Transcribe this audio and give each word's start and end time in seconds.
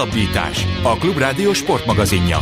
Hosszabbítás. 0.00 0.66
A 0.82 0.96
Klubrádió 0.96 1.52
sportmagazinja. 1.52 2.38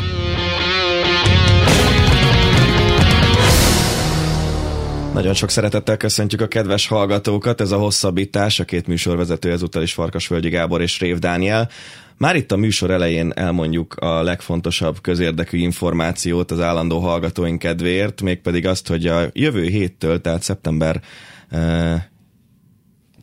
Nagyon 5.13 5.35
sok 5.35 5.51
szeretettel 5.51 5.97
köszöntjük 5.97 6.41
a 6.41 6.49
kedves 6.49 6.87
hallgatókat, 6.87 7.61
ez 7.61 7.71
a 7.71 7.77
hosszabbítás, 7.77 8.61
a 8.61 8.65
két 8.65 8.87
műsorvezető 8.87 9.51
ezúttal 9.51 9.83
is 9.83 9.93
Farkasvölgyi 9.93 10.49
Gábor 10.49 10.81
és 10.81 11.01
Rév 11.01 11.19
Dániel. 11.19 11.69
Már 12.17 12.37
itt 12.37 12.53
a 12.53 12.57
műsor 12.57 12.91
elején 12.91 13.33
elmondjuk 13.35 13.95
a 13.95 14.23
legfontosabb 14.23 15.01
közérdekű 15.01 15.59
információt 15.59 16.51
az 16.51 16.61
állandó 16.61 16.99
hallgatóink 16.99 17.59
kedvéért, 17.59 18.23
mégpedig 18.23 18.67
azt, 18.67 18.89
hogy 18.89 19.07
a 19.07 19.31
jövő 19.33 19.65
héttől, 19.65 20.21
tehát 20.21 20.43
szeptember 20.43 21.03
eh, 21.49 22.03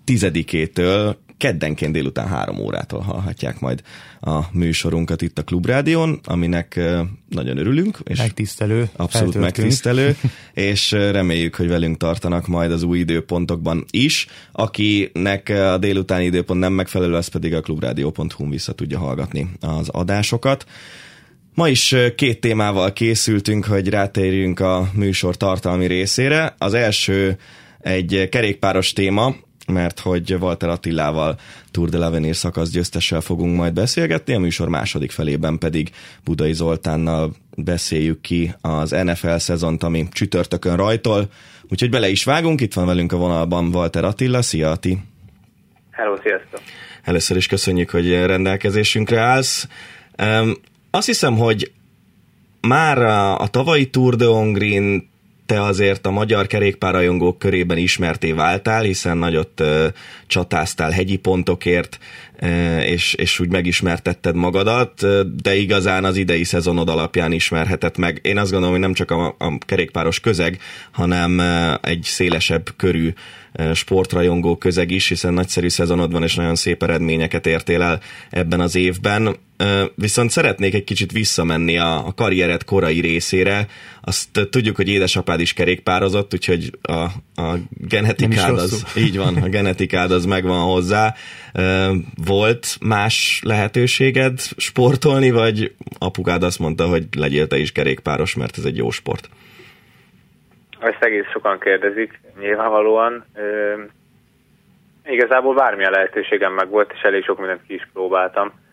10-től 0.06 1.16
keddenként 1.38 1.94
délután 1.94 2.28
három 2.28 2.60
órától 2.60 3.00
hallhatják 3.00 3.60
majd 3.60 3.82
a 4.20 4.40
műsorunkat 4.52 5.22
itt 5.22 5.38
a 5.38 5.44
Klubrádión, 5.44 6.20
aminek 6.24 6.80
nagyon 7.30 7.58
örülünk. 7.58 8.00
És 8.04 8.18
megtisztelő. 8.18 8.90
Abszolút 8.96 9.36
megtisztelő, 9.36 10.16
és 10.54 10.92
reméljük, 10.92 11.56
hogy 11.56 11.68
velünk 11.68 11.98
tartanak 11.98 12.48
majd 12.48 12.72
az 12.72 12.84
új 12.84 13.00
időpontokban 13.00 13.86
is. 13.92 14.28
Akinek 14.52 15.50
a 15.50 15.78
délutáni 15.78 16.26
időpont 16.26 16.60
nem 16.60 16.74
megfelelő, 16.74 17.14
az 17.14 17.28
pedig 17.28 17.54
a 17.54 17.62
klubrádió.hu 17.62 18.50
vissza 18.50 18.74
tudja 18.74 19.00
hallgatni 19.00 19.50
az 19.60 19.90
adásokat. 19.90 20.66
Ma 21.54 21.70
is 21.70 21.96
két 22.16 22.40
témával 22.40 22.94
készültünk, 22.94 23.66
hogy 23.66 23.90
rátérjünk 23.90 24.60
a 24.60 24.90
műsor 24.94 25.38
tartalmi 25.38 25.86
részére. 25.86 26.56
Az 26.58 26.74
első 26.74 27.38
egy 27.80 28.30
kerékpáros 28.30 28.94
téma, 28.94 29.36
mert 29.66 30.00
hogy 30.00 30.34
Walter 30.34 30.70
Attilával 30.70 31.36
Tour 31.72 31.90
de 31.90 31.98
l'Avenir 31.98 32.34
szakasz 32.34 32.70
győztessel 32.70 33.22
fogunk 33.22 33.56
majd 33.56 33.74
beszélgetni, 33.74 34.34
a 34.34 34.40
műsor 34.40 34.70
második 34.70 35.12
felében 35.12 35.58
pedig 35.58 35.92
Budai 36.24 36.54
Zoltánnal 36.54 37.32
beszéljük 37.56 38.22
ki 38.22 38.56
az 38.62 38.92
NFL 38.92 39.36
szezont, 39.36 39.84
ami 39.84 40.08
csütörtökön 40.12 40.76
rajtol, 40.76 41.30
úgyhogy 41.70 41.90
bele 41.90 42.10
is 42.10 42.24
vágunk, 42.24 42.62
itt 42.62 42.74
van 42.74 42.86
velünk 42.86 43.12
a 43.12 43.18
vonalban 43.18 43.76
Walter 43.76 44.04
Attila, 44.04 44.42
szia 44.42 44.72
Ati! 44.72 45.00
Hello, 45.92 46.16
sziasztok! 46.22 46.62
Először 47.04 47.38
is 47.38 47.48
köszönjük, 47.48 47.90
hogy 47.90 48.12
rendelkezésünkre 48.26 49.20
állsz. 49.20 49.68
Um, 50.24 50.54
azt 50.92 51.06
hiszem, 51.06 51.38
hogy 51.38 51.72
már 52.62 52.98
a, 52.98 53.40
a 53.40 53.48
tavalyi 53.48 53.90
Tour 53.90 54.16
de 54.16 54.26
Hongrin 54.26 55.10
te 55.46 55.62
azért 55.62 56.06
a 56.06 56.12
magyar 56.12 56.48
kerékpárajongók 56.48 57.40
körében 57.40 57.78
ismerté 57.78 58.32
váltál, 58.32 58.82
hiszen 58.82 59.18
nagyot 59.18 59.60
uh, 59.60 59.86
csatáztál 60.28 60.92
hegyi 60.92 61.16
pontokért, 61.16 61.98
uh, 62.42 62.90
és, 62.90 63.14
és 63.14 63.40
úgy 63.40 63.50
megismertetted 63.50 64.36
magadat, 64.36 65.06
de 65.42 65.56
igazán 65.56 66.04
az 66.04 66.18
idei 66.18 66.44
szezonod 66.44 66.90
alapján 66.90 67.32
ismerhetett 67.32 67.98
meg. 67.98 68.20
Én 68.24 68.38
azt 68.38 68.52
gondolom, 68.52 68.74
hogy 68.74 68.84
nem 68.84 68.94
csak 68.94 69.12
a, 69.12 69.36
a 69.40 69.58
kerékpáros 69.66 70.20
közeg, 70.20 70.60
hanem 70.92 71.38
uh, 71.38 71.90
egy 71.90 72.04
szélesebb 72.04 72.70
körű 72.76 73.14
sportrajongó 73.74 74.58
közeg 74.58 74.92
is, 74.92 75.08
hiszen 75.08 75.34
nagyszerű 75.34 75.70
szezonod 75.70 76.12
van, 76.12 76.24
és 76.24 76.36
nagyon 76.36 76.56
szép 76.56 76.84
eredményeket 76.84 77.48
értél 77.48 77.82
el 77.82 78.00
ebben 78.30 78.60
az 78.60 78.76
évben. 78.76 79.36
Viszont 79.96 80.30
szeretnék 80.30 80.74
egy 80.74 80.84
kicsit 80.84 81.12
visszamenni 81.12 81.78
a, 81.78 82.08
a 82.08 82.14
karriered 82.16 82.64
korai 82.64 83.00
részére. 83.00 83.66
Azt 84.02 84.50
tudjuk, 84.50 84.76
hogy 84.76 84.90
édesapád 84.90 85.40
is 85.40 85.54
kerékpározott, 85.54 86.34
úgyhogy 86.34 86.70
a, 86.82 87.02
a 87.42 87.56
genetikád 87.70 88.54
az, 88.54 88.86
így 89.06 89.18
van, 89.18 89.36
a 89.36 89.50
genetikád 89.50 90.12
az 90.12 90.26
megvan 90.26 90.64
hozzá. 90.64 91.14
Volt 92.26 92.78
más 92.82 93.42
lehetőséged 93.44 94.40
sportolni, 94.58 95.32
vagy 95.32 95.76
apukád 96.00 96.44
azt 96.44 96.60
mondta, 96.60 96.86
hogy 96.86 97.04
legyél 97.18 97.48
te 97.48 97.58
is 97.58 97.72
kerékpáros, 97.72 98.36
mert 98.36 98.58
ez 98.58 98.66
egy 98.66 98.78
jó 98.78 98.90
sport? 98.90 99.30
Ezt 100.80 101.04
egész 101.04 101.30
sokan 101.32 101.60
kérdezik, 101.60 102.20
nyilvánvalóan. 102.40 103.26
Igazából 105.06 105.56
bármilyen 105.56 105.92
lehetőségem 105.92 106.54
meg 106.54 106.70
volt, 106.70 106.92
és 106.96 107.02
elég 107.02 107.24
sok 107.24 107.38
mindent 107.38 107.62
ki 107.68 107.74
is 107.74 107.88
próbáltam. 107.94 108.64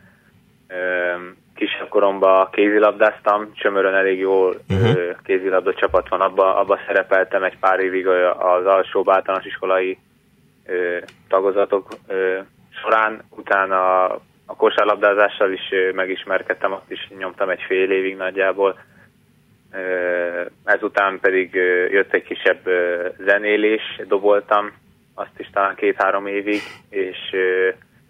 Ö, 0.72 1.14
kisebb 1.54 1.88
koromban 1.88 2.48
kézilabdáztam, 2.50 3.52
Csömörön 3.54 3.94
elég 3.94 4.18
jó 4.18 4.48
uh-huh. 4.48 5.16
kézilabda 5.24 5.74
csapat 5.74 6.08
van, 6.08 6.20
abba, 6.20 6.56
abba 6.56 6.78
szerepeltem 6.86 7.42
egy 7.42 7.58
pár 7.58 7.80
évig 7.80 8.06
az 8.06 8.66
alsó 8.66 9.04
általános 9.06 9.46
iskolai 9.46 9.98
ö, 10.66 10.98
tagozatok 11.28 11.88
ö, 12.06 12.38
során, 12.82 13.22
utána 13.30 14.04
a 14.46 14.56
kosárlabdázással 14.56 15.52
is 15.52 15.62
megismerkedtem, 15.94 16.72
azt 16.72 16.90
is 16.90 17.08
nyomtam 17.18 17.48
egy 17.48 17.62
fél 17.68 17.90
évig 17.90 18.16
nagyjából 18.16 18.78
ezután 20.64 21.20
pedig 21.20 21.54
jött 21.90 22.14
egy 22.14 22.22
kisebb 22.22 22.68
zenélés, 23.26 24.00
doboltam, 24.08 24.72
azt 25.14 25.38
is 25.38 25.50
talán 25.52 25.74
két-három 25.74 26.26
évig, 26.26 26.60
és 26.88 27.18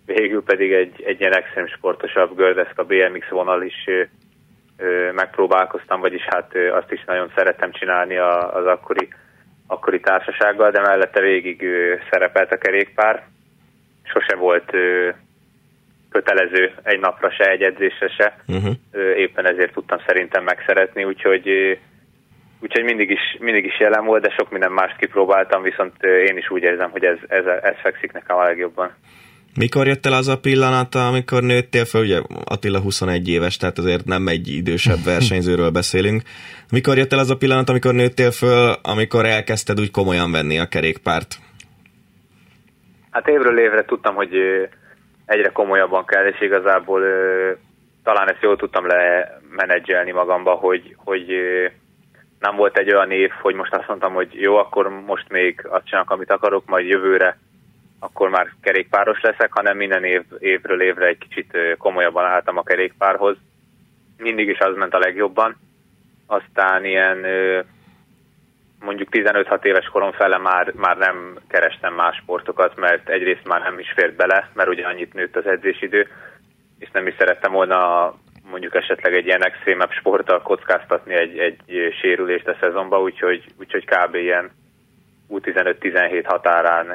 végül 0.07 0.43
pedig 0.43 0.73
egy, 0.73 1.03
egy 1.03 1.21
ilyen 1.21 1.37
extrém 1.37 1.67
sportosabb 1.67 2.37
gördeszka 2.37 2.85
BMX 2.85 3.29
vonal 3.29 3.63
is 3.63 3.89
megpróbálkoztam, 5.13 6.01
vagyis 6.01 6.23
hát 6.23 6.53
azt 6.73 6.93
is 6.93 7.05
nagyon 7.05 7.33
szerettem 7.37 7.73
csinálni 7.73 8.17
az 8.17 8.67
akkori, 8.67 9.09
akkori 9.67 10.01
társasággal, 10.01 10.71
de 10.71 10.81
mellette 10.81 11.21
végig 11.21 11.65
szerepelt 12.11 12.53
a 12.53 12.59
kerékpár. 12.59 13.27
Sose 14.03 14.37
volt 14.37 14.71
kötelező 16.11 16.75
egy 16.83 17.01
napra 17.01 17.31
se, 17.31 17.51
egy 17.51 17.63
edzésre 17.63 18.09
se. 18.09 18.37
Uh-huh. 18.49 18.75
Éppen 19.17 19.47
ezért 19.47 19.73
tudtam 19.73 19.99
szerintem 20.07 20.45
megszeretni, 20.45 21.05
úgyhogy 21.05 21.79
úgyhogy 22.61 22.85
mindig 22.85 23.11
is, 23.11 23.37
mindig 23.39 23.65
is 23.65 23.81
jelen 23.81 24.05
volt, 24.05 24.23
de 24.23 24.35
sok 24.39 24.51
minden 24.51 24.73
mást 24.73 24.97
kipróbáltam, 24.97 25.63
viszont 25.63 26.03
én 26.03 26.37
is 26.37 26.51
úgy 26.51 26.63
érzem, 26.63 26.91
hogy 26.91 27.05
ez, 27.05 27.19
ez, 27.29 27.45
ez 27.45 27.75
fekszik 27.83 28.13
nekem 28.13 28.37
a 28.37 28.43
legjobban. 28.43 28.95
Mikor 29.57 29.87
jött 29.87 30.07
el 30.07 30.13
az 30.13 30.29
a 30.29 30.39
pillanat, 30.39 30.95
amikor 30.95 31.43
nőttél 31.43 31.85
fel, 31.85 32.01
ugye 32.01 32.19
Attila 32.45 32.81
21 32.81 33.29
éves, 33.29 33.57
tehát 33.57 33.79
azért 33.79 34.05
nem 34.05 34.29
egy 34.29 34.49
idősebb 34.49 35.05
versenyzőről 35.13 35.71
beszélünk. 35.71 36.23
Mikor 36.71 36.97
jött 36.97 37.13
el 37.13 37.19
az 37.19 37.31
a 37.31 37.37
pillanat, 37.37 37.69
amikor 37.69 37.95
nőttél 37.95 38.31
föl, 38.31 38.75
amikor 38.83 39.25
elkezdted 39.25 39.81
úgy 39.81 39.91
komolyan 39.91 40.33
venni 40.33 40.59
a 40.59 40.67
kerékpárt? 40.67 41.35
Hát 43.11 43.29
évről 43.29 43.59
évre 43.59 43.85
tudtam, 43.85 44.15
hogy 44.15 44.31
egyre 45.27 45.49
komolyabban 45.49 46.07
kell, 46.07 46.27
és 46.27 46.41
igazából 46.41 47.03
talán 48.03 48.31
ezt 48.31 48.43
jól 48.43 48.57
tudtam 48.57 48.87
lemenedzselni 48.87 50.13
magamba, 50.13 50.53
hogy, 50.53 50.95
hogy 50.97 51.27
nem 52.39 52.57
volt 52.57 52.79
egy 52.79 52.95
olyan 52.95 53.11
év, 53.11 53.31
hogy 53.43 53.55
most 53.55 53.75
azt 53.75 53.89
mondtam, 53.89 54.15
hogy 54.15 54.29
jó, 54.33 54.57
akkor 54.57 54.89
most 54.89 55.29
még 55.29 55.67
azt 55.71 55.87
csinálok, 55.87 56.11
amit 56.11 56.31
akarok, 56.31 56.67
majd 56.67 56.87
jövőre 56.87 57.39
akkor 58.03 58.29
már 58.29 58.53
kerékpáros 58.63 59.21
leszek, 59.21 59.53
hanem 59.53 59.77
minden 59.77 60.05
év, 60.05 60.23
évről 60.39 60.83
évre 60.83 61.07
egy 61.07 61.19
kicsit 61.19 61.57
komolyabban 61.79 62.25
álltam 62.25 62.57
a 62.57 62.63
kerékpárhoz. 62.63 63.37
Mindig 64.17 64.49
is 64.49 64.59
az 64.59 64.77
ment 64.77 64.95
a 64.95 64.99
legjobban. 64.99 65.57
Aztán 66.27 66.85
ilyen 66.85 67.27
mondjuk 68.81 69.09
15-6 69.13 69.65
éves 69.65 69.87
korom 69.87 70.13
fele 70.13 70.39
már, 70.39 70.73
már 70.75 70.97
nem 70.97 71.39
kerestem 71.49 71.95
más 71.95 72.17
sportokat, 72.17 72.77
mert 72.77 73.09
egyrészt 73.09 73.45
már 73.45 73.63
nem 73.63 73.79
is 73.79 73.93
fért 73.97 74.15
bele, 74.15 74.51
mert 74.55 74.69
ugye 74.69 74.87
annyit 74.87 75.15
nőtt 75.15 75.37
az 75.37 75.47
edzésidő, 75.47 76.09
és 76.79 76.91
nem 76.93 77.07
is 77.07 77.15
szerettem 77.19 77.53
volna 77.53 78.15
mondjuk 78.51 78.75
esetleg 78.75 79.15
egy 79.15 79.27
ilyen 79.27 79.45
extrémebb 79.45 79.91
sporttal 79.91 80.43
kockáztatni 80.43 81.15
egy, 81.15 81.39
egy 81.39 81.63
sérülést 82.01 82.49
a 82.49 82.57
szezonba, 82.61 83.01
úgyhogy, 83.01 83.45
úgyhogy 83.59 83.85
kb. 83.85 84.15
ilyen 84.15 84.51
U15-17 85.31 86.23
határán 86.27 86.87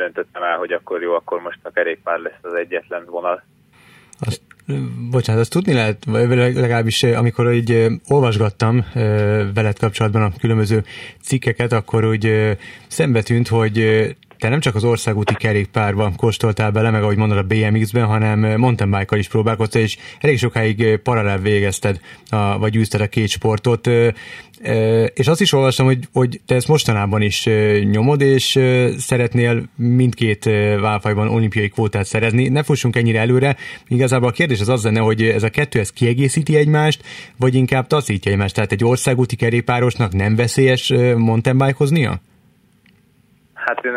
döntöttem 0.00 0.42
el, 0.42 0.56
hogy 0.58 0.72
akkor 0.72 1.02
jó, 1.02 1.14
akkor 1.14 1.40
most 1.40 1.58
a 1.62 1.70
kerékpár 1.70 2.18
lesz 2.18 2.42
az 2.42 2.54
egyetlen 2.54 3.04
vonal. 3.06 3.42
Azt 4.20 4.42
bocsánat, 5.10 5.40
azt 5.40 5.50
tudni 5.50 5.72
lehet, 5.72 6.04
legalábbis 6.04 7.02
amikor 7.02 7.52
így 7.52 7.86
olvasgattam 8.08 8.84
veled 9.54 9.78
kapcsolatban 9.78 10.22
a 10.22 10.32
különböző 10.40 10.84
cikkeket, 11.22 11.72
akkor 11.72 12.04
úgy 12.04 12.56
szembe 12.88 13.22
tűnt, 13.22 13.48
hogy 13.48 13.76
te 14.40 14.48
nem 14.48 14.60
csak 14.60 14.74
az 14.74 14.84
országúti 14.84 15.34
kerékpárban 15.34 16.16
kóstoltál 16.16 16.70
bele, 16.70 16.90
meg 16.90 17.02
ahogy 17.02 17.16
mondod 17.16 17.38
a 17.38 17.42
BMX-ben, 17.42 18.04
hanem 18.04 18.38
mountain 18.60 18.90
bike 18.90 19.18
is 19.18 19.28
próbálkoztál, 19.28 19.82
és 19.82 19.96
elég 20.20 20.38
sokáig 20.38 20.96
paralel 21.02 21.38
végezted, 21.38 22.00
a, 22.28 22.58
vagy 22.58 22.76
űzted 22.76 23.00
a 23.00 23.06
két 23.06 23.28
sportot, 23.28 23.90
és 25.14 25.26
azt 25.26 25.40
is 25.40 25.52
olvastam, 25.52 25.86
hogy, 25.86 26.08
hogy 26.12 26.40
te 26.46 26.54
ezt 26.54 26.68
mostanában 26.68 27.22
is 27.22 27.48
nyomod, 27.90 28.20
és 28.20 28.58
szeretnél 28.98 29.68
mindkét 29.76 30.44
válfajban 30.80 31.28
olimpiai 31.28 31.68
kvótát 31.68 32.06
szerezni. 32.06 32.48
Ne 32.48 32.62
fussunk 32.62 32.96
ennyire 32.96 33.18
előre, 33.20 33.56
igazából 33.88 34.28
a 34.28 34.32
kérdés 34.32 34.60
az 34.60 34.68
az 34.68 34.84
lenne, 34.84 35.00
hogy 35.00 35.22
ez 35.22 35.42
a 35.42 35.48
kettő 35.50 35.78
ez 35.78 35.90
kiegészíti 35.90 36.56
egymást, 36.56 37.02
vagy 37.36 37.54
inkább 37.54 37.86
taszítja 37.86 38.32
egymást, 38.32 38.54
tehát 38.54 38.72
egy 38.72 38.84
országúti 38.84 39.36
kerékpárosnak 39.36 40.12
nem 40.12 40.36
veszélyes 40.36 40.92
mountain 41.16 41.58
bike-hoznia? 41.58 42.20
Hát 43.64 43.84
én 43.84 43.92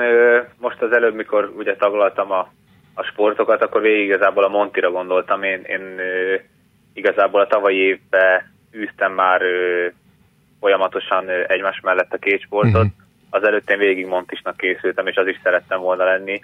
most 0.57 0.81
az 0.81 0.91
előbb, 0.91 1.15
mikor 1.15 1.53
ugye 1.57 1.75
taglaltam 1.75 2.31
a 2.31 2.51
a 2.93 3.03
sportokat, 3.03 3.61
akkor 3.61 3.81
végig 3.81 4.05
igazából 4.05 4.43
a 4.43 4.47
Montira 4.47 4.91
gondoltam. 4.91 5.43
Én, 5.43 5.61
én 5.63 5.99
igazából 6.93 7.41
a 7.41 7.47
tavalyi 7.47 7.77
évben 7.77 8.51
űztem 8.75 9.13
már 9.13 9.41
folyamatosan 10.59 11.29
egymás 11.29 11.79
mellett 11.79 12.13
a 12.13 12.17
két 12.17 12.41
sportot. 12.41 12.73
Uh-huh. 12.73 12.91
Az 13.29 13.43
előtt 13.43 13.69
én 13.69 13.77
végig 13.77 14.05
Montisnak 14.05 14.57
készültem, 14.57 15.07
és 15.07 15.15
az 15.15 15.27
is 15.27 15.39
szerettem 15.43 15.79
volna 15.79 16.03
lenni. 16.03 16.41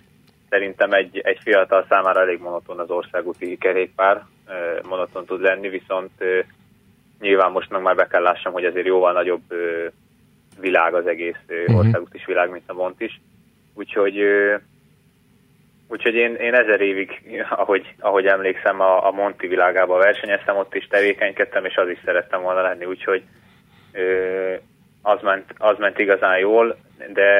Szerintem 0.50 0.92
egy, 0.92 1.20
egy 1.24 1.40
fiatal 1.42 1.86
számára 1.90 2.22
elég 2.22 2.40
monoton 2.40 2.80
az 2.80 2.90
országúti 2.90 3.58
kerékpár, 3.58 4.24
monoton 4.90 5.26
tud 5.26 5.42
lenni, 5.42 5.70
viszont 5.70 6.12
nyilván 7.20 7.52
most 7.52 7.70
meg 7.70 7.82
már 7.82 7.96
be 7.96 8.08
kell 8.08 8.22
lássam, 8.22 8.54
hogy 8.54 8.66
azért 8.66 8.86
jóval 8.86 9.14
nagyobb 9.14 9.42
világ 10.60 10.94
az 10.94 11.08
egész 11.08 11.38
uh-huh. 11.48 11.78
országútis 11.78 12.26
világ, 12.26 12.50
mint 12.50 12.70
a 12.70 12.74
Mont 12.74 13.02
is. 13.02 13.22
Úgyhogy 13.74 14.24
Úgyhogy 15.92 16.16
én, 16.16 16.36
én 16.36 16.54
ezer 16.54 16.82
évig, 16.82 17.22
ahogy, 17.50 17.94
ahogy 18.00 18.26
emlékszem, 18.26 18.80
a, 18.80 19.08
a 19.08 19.12
Monti 19.12 19.48
világában 19.48 20.00
versenyeztem, 20.00 20.58
ott 20.58 20.76
is 20.76 20.88
tevékenykedtem, 20.88 21.66
és 21.66 21.76
az 21.76 21.90
is 21.90 21.98
szerettem 22.06 22.42
volna 22.42 22.62
lenni, 22.62 22.86
úgyhogy 22.86 23.24
az, 25.02 25.22
ment, 25.22 25.54
az 25.58 25.78
ment 25.78 26.00
igazán 26.00 26.38
jól, 26.38 26.78
de 27.14 27.32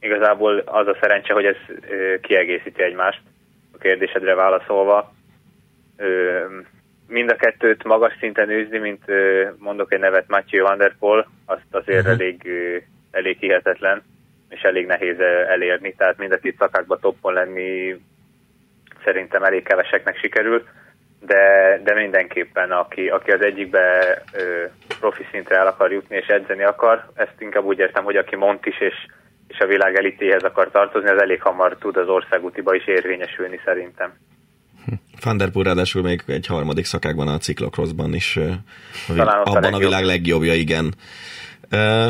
igazából 0.00 0.58
az 0.58 0.86
a 0.86 0.96
szerencse, 1.00 1.32
hogy 1.32 1.44
ez 1.44 1.56
kiegészíti 2.20 2.82
egymást 2.82 3.20
a 3.74 3.78
kérdésedre 3.78 4.34
válaszolva. 4.34 5.12
Mind 7.08 7.30
a 7.30 7.36
kettőt 7.36 7.84
magas 7.84 8.16
szinten 8.20 8.50
űzni, 8.50 8.78
mint 8.78 9.04
mondok 9.58 9.92
egy 9.92 10.00
nevet 10.00 10.28
Matthew 10.28 10.62
Van 10.62 10.78
Der 10.78 10.96
Poel, 10.98 11.30
azt 11.44 11.62
azért 11.70 12.06
uh-huh. 12.06 12.12
elég, 12.12 12.48
elég 13.10 13.38
hihetetlen 13.38 14.02
és 14.48 14.60
elég 14.60 14.86
nehéz 14.86 15.20
elérni, 15.48 15.94
tehát 15.94 16.18
mind 16.18 16.32
a 16.32 16.38
két 16.38 16.56
szakákban 16.58 16.98
toppon 17.00 17.32
lenni 17.32 17.96
szerintem 19.04 19.42
elég 19.42 19.62
keveseknek 19.62 20.18
sikerül, 20.18 20.66
de, 21.20 21.80
de 21.84 21.94
mindenképpen 21.94 22.70
aki, 22.70 23.08
aki 23.08 23.30
az 23.30 23.42
egyikbe 23.42 24.16
ö, 24.32 24.64
profi 25.00 25.26
szintre 25.30 25.56
el 25.56 25.66
akar 25.66 25.92
jutni 25.92 26.16
és 26.16 26.26
edzeni 26.26 26.64
akar, 26.64 27.04
ezt 27.14 27.34
inkább 27.40 27.64
úgy 27.64 27.78
értem, 27.78 28.04
hogy 28.04 28.16
aki 28.16 28.36
mont 28.36 28.66
is 28.66 28.80
és, 28.80 28.94
és 29.48 29.58
a 29.58 29.66
világ 29.66 29.96
elitéhez 29.96 30.42
akar 30.42 30.70
tartozni, 30.70 31.08
az 31.08 31.22
elég 31.22 31.42
hamar 31.42 31.76
tud 31.76 31.96
az 31.96 32.08
országútiba 32.08 32.74
is 32.74 32.86
érvényesülni 32.86 33.60
szerintem. 33.64 34.12
Van 35.26 35.36
der 35.36 35.50
Poel 35.50 35.64
ráadásul 35.64 36.02
még 36.02 36.22
egy 36.26 36.46
harmadik 36.46 36.84
szakákban 36.84 37.28
a 37.28 37.38
ciklokroszban 37.38 38.14
is, 38.14 38.38
abban 39.44 39.74
a 39.74 39.78
világ 39.78 40.04
legjobbja, 40.04 40.54
igen. 40.54 40.94
Uh, 41.72 42.08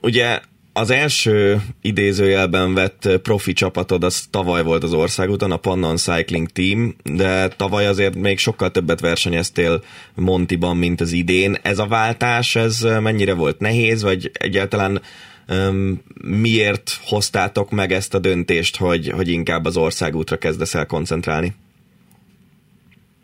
ugye 0.00 0.40
az 0.72 0.90
első 0.90 1.62
idézőjelben 1.80 2.74
vett 2.74 3.08
profi 3.22 3.52
csapatod 3.52 4.04
az 4.04 4.26
tavaly 4.30 4.62
volt 4.62 4.82
az 4.82 4.92
országúton, 4.92 5.52
a 5.52 5.56
Pannon 5.56 5.96
Cycling 5.96 6.48
Team, 6.48 6.94
de 7.02 7.48
tavaly 7.48 7.86
azért 7.86 8.14
még 8.14 8.38
sokkal 8.38 8.70
többet 8.70 9.00
versenyeztél 9.00 9.82
Montiban, 10.14 10.76
mint 10.76 11.00
az 11.00 11.12
idén. 11.12 11.58
Ez 11.62 11.78
a 11.78 11.86
váltás, 11.86 12.56
ez 12.56 12.86
mennyire 13.00 13.34
volt 13.34 13.58
nehéz, 13.58 14.02
vagy 14.02 14.30
egyáltalán 14.32 15.00
um, 15.48 16.02
miért 16.24 16.98
hoztátok 17.04 17.70
meg 17.70 17.92
ezt 17.92 18.14
a 18.14 18.18
döntést, 18.18 18.76
hogy, 18.76 19.08
hogy 19.08 19.28
inkább 19.28 19.64
az 19.64 19.76
országútra 19.76 20.36
kezdesz 20.36 20.74
el 20.74 20.86
koncentrálni? 20.86 21.54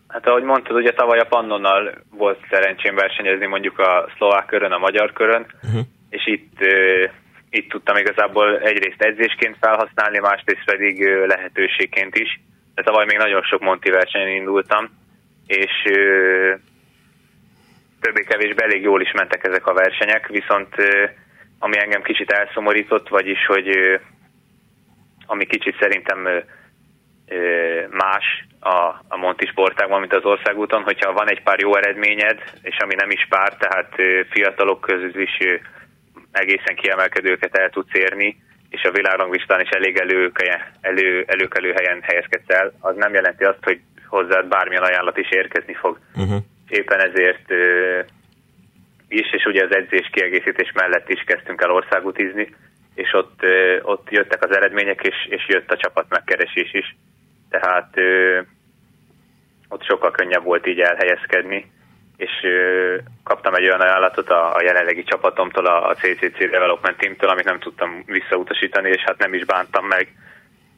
Hát 0.08 0.26
ahogy 0.26 0.42
mondtad, 0.42 0.76
ugye 0.76 0.92
tavaly 0.92 1.18
a 1.18 1.26
Pannonnal 1.26 1.94
volt 2.10 2.46
szerencsém 2.50 2.94
versenyezni 2.94 3.46
mondjuk 3.46 3.78
a 3.78 4.08
szlovák 4.16 4.46
körön, 4.46 4.72
a 4.72 4.78
magyar 4.78 5.12
körön, 5.12 5.46
uh-huh. 5.62 5.80
és 6.10 6.26
itt 6.26 6.58
itt 7.50 7.70
tudtam 7.70 7.96
igazából 7.96 8.58
egyrészt 8.58 9.02
edzésként 9.02 9.56
felhasználni, 9.60 10.18
másrészt 10.18 10.64
pedig 10.64 11.06
lehetőségként 11.26 12.14
is. 12.14 12.40
De 12.74 12.82
tavaly 12.82 13.04
még 13.04 13.16
nagyon 13.16 13.42
sok 13.42 13.60
Monti 13.60 13.90
versenyen 13.90 14.28
indultam, 14.28 14.88
és 15.46 15.72
többé-kevésbé 18.00 18.62
elég 18.62 18.82
jól 18.82 19.00
is 19.00 19.12
mentek 19.12 19.44
ezek 19.44 19.66
a 19.66 19.72
versenyek, 19.72 20.26
viszont 20.26 20.74
ami 21.58 21.78
engem 21.78 22.02
kicsit 22.02 22.30
elszomorított, 22.30 23.08
vagyis, 23.08 23.46
hogy 23.46 24.00
ami 25.26 25.46
kicsit 25.46 25.76
szerintem 25.80 26.28
más 27.90 28.46
a, 28.68 29.02
a 29.08 29.16
Monti 29.16 29.46
sportágban, 29.46 30.00
mint 30.00 30.14
az 30.14 30.24
országúton, 30.24 30.82
hogyha 30.82 31.12
van 31.12 31.30
egy 31.30 31.42
pár 31.42 31.58
jó 31.60 31.76
eredményed, 31.76 32.38
és 32.62 32.76
ami 32.78 32.94
nem 32.94 33.10
is 33.10 33.26
pár, 33.28 33.56
tehát 33.56 33.94
fiatalok 34.30 34.80
közül 34.80 35.20
is 35.20 35.36
egészen 36.32 36.76
kiemelkedőket 36.76 37.56
el 37.56 37.70
tudsz 37.70 37.94
érni, 37.94 38.36
és 38.68 38.82
a 38.82 38.90
világranglistán 38.90 39.60
is 39.60 39.68
elég 39.68 39.96
előkelő, 39.96 40.62
elő, 40.80 41.24
előkelő 41.26 41.72
helyen 41.72 42.00
helyezkedsz 42.02 42.50
el, 42.50 42.72
az 42.80 42.96
nem 42.96 43.14
jelenti 43.14 43.44
azt, 43.44 43.64
hogy 43.64 43.80
hozzád 44.06 44.46
bármilyen 44.46 44.82
ajánlat 44.82 45.16
is 45.16 45.30
érkezni 45.30 45.74
fog. 45.74 45.98
Uh-huh. 46.14 46.42
Éppen 46.68 47.00
ezért 47.00 47.50
uh, 47.50 48.04
is, 49.08 49.32
és 49.32 49.44
ugye 49.44 49.64
az 49.64 49.74
edzés 49.74 50.08
kiegészítés 50.12 50.72
mellett 50.74 51.08
is 51.08 51.22
kezdtünk 51.26 51.62
el 51.62 51.70
országutizni, 51.70 52.54
és 52.94 53.12
ott, 53.12 53.40
uh, 53.42 53.78
ott 53.82 54.10
jöttek 54.10 54.44
az 54.44 54.56
eredmények, 54.56 55.00
és, 55.02 55.26
és 55.28 55.48
jött 55.48 55.70
a 55.70 55.76
csapat 55.76 56.06
megkeresés 56.08 56.72
is. 56.72 56.96
Tehát 57.50 57.88
uh, 57.96 58.46
ott 59.68 59.84
sokkal 59.84 60.10
könnyebb 60.10 60.44
volt 60.44 60.66
így 60.66 60.80
elhelyezkedni 60.80 61.70
és 62.18 62.30
ö, 62.42 62.96
kaptam 63.24 63.54
egy 63.54 63.64
olyan 63.64 63.80
ajánlatot 63.80 64.30
a, 64.30 64.54
a 64.54 64.62
jelenlegi 64.62 65.04
csapatomtól, 65.04 65.66
a, 65.66 65.88
a 65.88 65.94
CCC 65.94 66.38
Development 66.50 66.96
Teamtől, 66.96 67.30
amit 67.30 67.44
nem 67.44 67.58
tudtam 67.58 68.02
visszautasítani, 68.06 68.88
és 68.88 69.02
hát 69.04 69.18
nem 69.18 69.34
is 69.34 69.44
bántam 69.44 69.86
meg. 69.86 70.12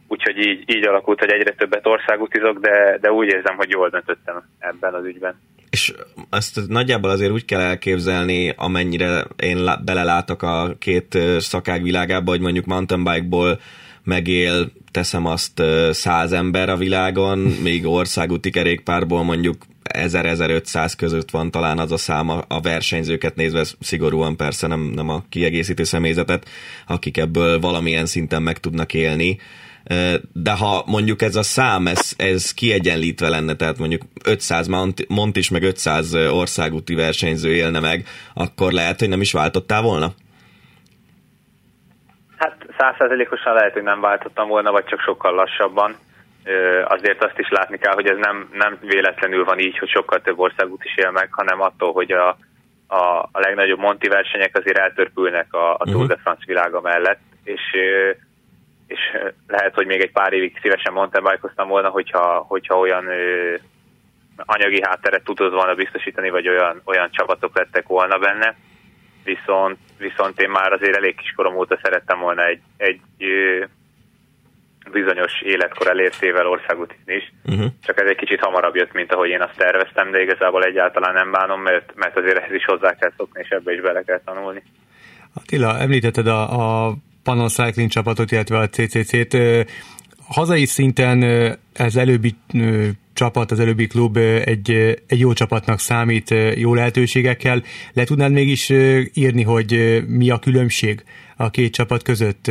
Úgyhogy 0.09 0.39
így, 0.39 0.63
így 0.67 0.87
alakult, 0.87 1.19
hogy 1.19 1.31
egyre 1.31 1.51
többet 1.53 1.87
országutizok, 1.87 2.59
de, 2.59 2.99
de 3.01 3.13
úgy 3.13 3.29
érzem, 3.29 3.57
hogy 3.57 3.71
jól 3.71 3.89
döntöttem 3.89 4.43
ebben 4.59 4.95
az 4.95 5.05
ügyben. 5.05 5.41
És 5.71 5.93
ezt 6.31 6.69
nagyjából 6.69 7.11
azért 7.11 7.33
úgy 7.33 7.45
kell 7.45 7.61
elképzelni, 7.61 8.53
amennyire 8.57 9.25
én 9.37 9.71
belelátok 9.85 10.43
a 10.43 10.75
két 10.79 11.19
szakág 11.39 11.83
világába, 11.83 12.31
hogy 12.31 12.41
mondjuk 12.41 12.65
mountain 12.65 13.05
bike-ból 13.05 13.61
megél, 14.05 14.73
teszem 14.91 15.27
azt 15.27 15.63
száz 15.91 16.33
ember 16.33 16.69
a 16.69 16.77
világon, 16.77 17.39
még 17.63 17.87
országúti 17.87 18.51
kerékpárból 18.51 19.23
mondjuk 19.23 19.57
1000-1500 19.95 20.93
között 20.97 21.31
van 21.31 21.51
talán 21.51 21.79
az 21.79 21.93
a 21.93 21.97
szám 21.97 22.29
a 22.29 22.61
versenyzőket 22.61 23.37
nézve, 23.37 23.65
szigorúan 23.81 24.37
persze 24.37 24.67
nem, 24.67 24.81
nem 24.81 25.09
a 25.09 25.25
kiegészítő 25.29 25.85
személyzetet, 25.85 26.49
akik 26.87 27.17
ebből 27.17 27.61
valamilyen 27.61 28.07
szinten 28.07 28.43
meg 28.43 28.59
tudnak 28.59 28.95
élni. 28.95 29.39
De 30.33 30.51
ha 30.51 30.85
mondjuk 30.87 31.23
ez 31.23 31.37
a 31.37 31.43
szám, 31.43 31.87
ez, 31.87 32.13
ez 32.17 32.53
kiegyenlítve 32.53 33.29
lenne, 33.29 33.55
tehát 33.55 33.79
mondjuk 33.79 34.03
500 34.25 34.67
mont, 35.09 35.37
is, 35.37 35.49
meg 35.49 35.63
500 35.63 36.15
országúti 36.15 36.95
versenyző 36.95 37.55
élne 37.55 37.81
meg, 37.81 38.07
akkor 38.35 38.73
lehet, 38.73 38.99
hogy 38.99 39.09
nem 39.09 39.21
is 39.21 39.33
váltottál 39.33 39.83
volna? 39.83 40.15
Százszerzelékosan 42.81 43.55
lehet, 43.55 43.73
hogy 43.73 43.83
nem 43.83 44.01
váltottam 44.01 44.49
volna, 44.49 44.71
vagy 44.71 44.85
csak 44.85 45.01
sokkal 45.01 45.35
lassabban 45.35 45.97
azért 46.85 47.25
azt 47.25 47.39
is 47.39 47.49
látni 47.49 47.79
kell, 47.79 47.95
hogy 47.95 48.07
ez 48.07 48.17
nem, 48.17 48.49
nem 48.53 48.79
véletlenül 48.81 49.45
van 49.45 49.59
így, 49.59 49.79
hogy 49.79 49.89
sokkal 49.89 50.21
több 50.21 50.39
országút 50.39 50.85
is 50.85 50.97
él 50.97 51.11
meg, 51.11 51.29
hanem 51.31 51.61
attól, 51.61 51.93
hogy 51.93 52.13
a, 52.13 52.29
a, 52.87 53.29
a 53.33 53.41
legnagyobb 53.41 53.79
Monti 53.79 54.09
versenyek 54.09 54.57
azért 54.57 54.79
eltörpülnek 54.79 55.55
a, 55.55 55.75
a 55.75 55.85
Tour 55.85 56.07
de 56.07 56.15
mhm. 56.15 56.23
France 56.23 56.45
világa 56.47 56.81
mellett, 56.81 57.21
és, 57.45 57.61
és 58.87 59.01
lehet, 59.47 59.75
hogy 59.75 59.87
még 59.87 60.01
egy 60.01 60.13
pár 60.13 60.33
évig 60.33 60.59
szívesen 60.63 60.93
mountainbike 60.93 61.63
volna, 61.63 61.89
hogyha, 61.89 62.45
hogyha 62.49 62.79
olyan 62.79 63.05
anyagi 64.37 64.81
hátteret 64.83 65.25
tudod 65.25 65.53
volna 65.53 65.75
biztosítani, 65.75 66.31
vagy 66.31 66.49
olyan, 66.49 66.81
olyan 66.85 67.11
csapatok 67.11 67.57
lettek 67.57 67.87
volna 67.87 68.19
benne. 68.19 68.55
Viszont, 69.25 69.79
viszont 70.01 70.41
én 70.41 70.51
már 70.51 70.73
azért 70.73 70.97
elég 70.97 71.15
kiskorom 71.17 71.57
óta 71.57 71.79
szerettem 71.83 72.19
volna 72.19 72.47
egy, 72.47 72.61
egy 72.77 73.01
bizonyos 74.93 75.33
életkor 75.43 75.87
elértével 75.89 76.47
országútin 76.47 77.05
is, 77.07 77.33
uh-huh. 77.45 77.71
csak 77.83 78.01
ez 78.01 78.09
egy 78.09 78.17
kicsit 78.17 78.41
hamarabb 78.41 78.77
jött, 78.77 78.93
mint 78.93 79.13
ahogy 79.13 79.29
én 79.29 79.43
azt 79.43 79.57
terveztem, 79.57 80.11
de 80.11 80.23
igazából 80.23 80.63
egyáltalán 80.63 81.15
nem 81.15 81.31
bánom, 81.31 81.61
mert, 81.63 81.93
mert 81.95 82.17
azért 82.17 82.39
ehhez 82.39 82.55
is 82.55 82.65
hozzá 82.65 82.95
kell 82.95 83.13
szokni, 83.17 83.41
és 83.45 83.49
ebbe 83.49 83.73
is 83.73 83.81
bele 83.81 84.03
kell 84.03 84.21
tanulni. 84.25 84.63
Attila, 85.35 85.79
említetted 85.79 86.27
a, 86.27 86.41
a 86.87 86.95
Panon 87.23 87.49
Cycling 87.49 87.91
csapatot, 87.91 88.31
illetve 88.31 88.59
a 88.59 88.69
CCC-t. 88.69 89.37
Hazai 90.29 90.65
szinten 90.65 91.23
ez 91.75 91.97
előbbi 91.97 92.35
csapat, 93.21 93.51
az 93.51 93.61
előbbi 93.61 93.87
klub 93.87 94.17
egy, 94.17 94.71
egy 95.07 95.21
jó 95.21 95.33
csapatnak 95.33 95.79
számít, 95.79 96.31
jó 96.55 96.75
lehetőségekkel. 96.75 97.63
Le 97.93 98.05
tudnád 98.05 98.33
mégis 98.33 98.69
írni, 99.15 99.43
hogy 99.43 100.03
mi 100.07 100.31
a 100.31 100.39
különbség 100.39 101.05
a 101.37 101.51
két 101.51 101.73
csapat 101.73 102.03
között? 102.03 102.51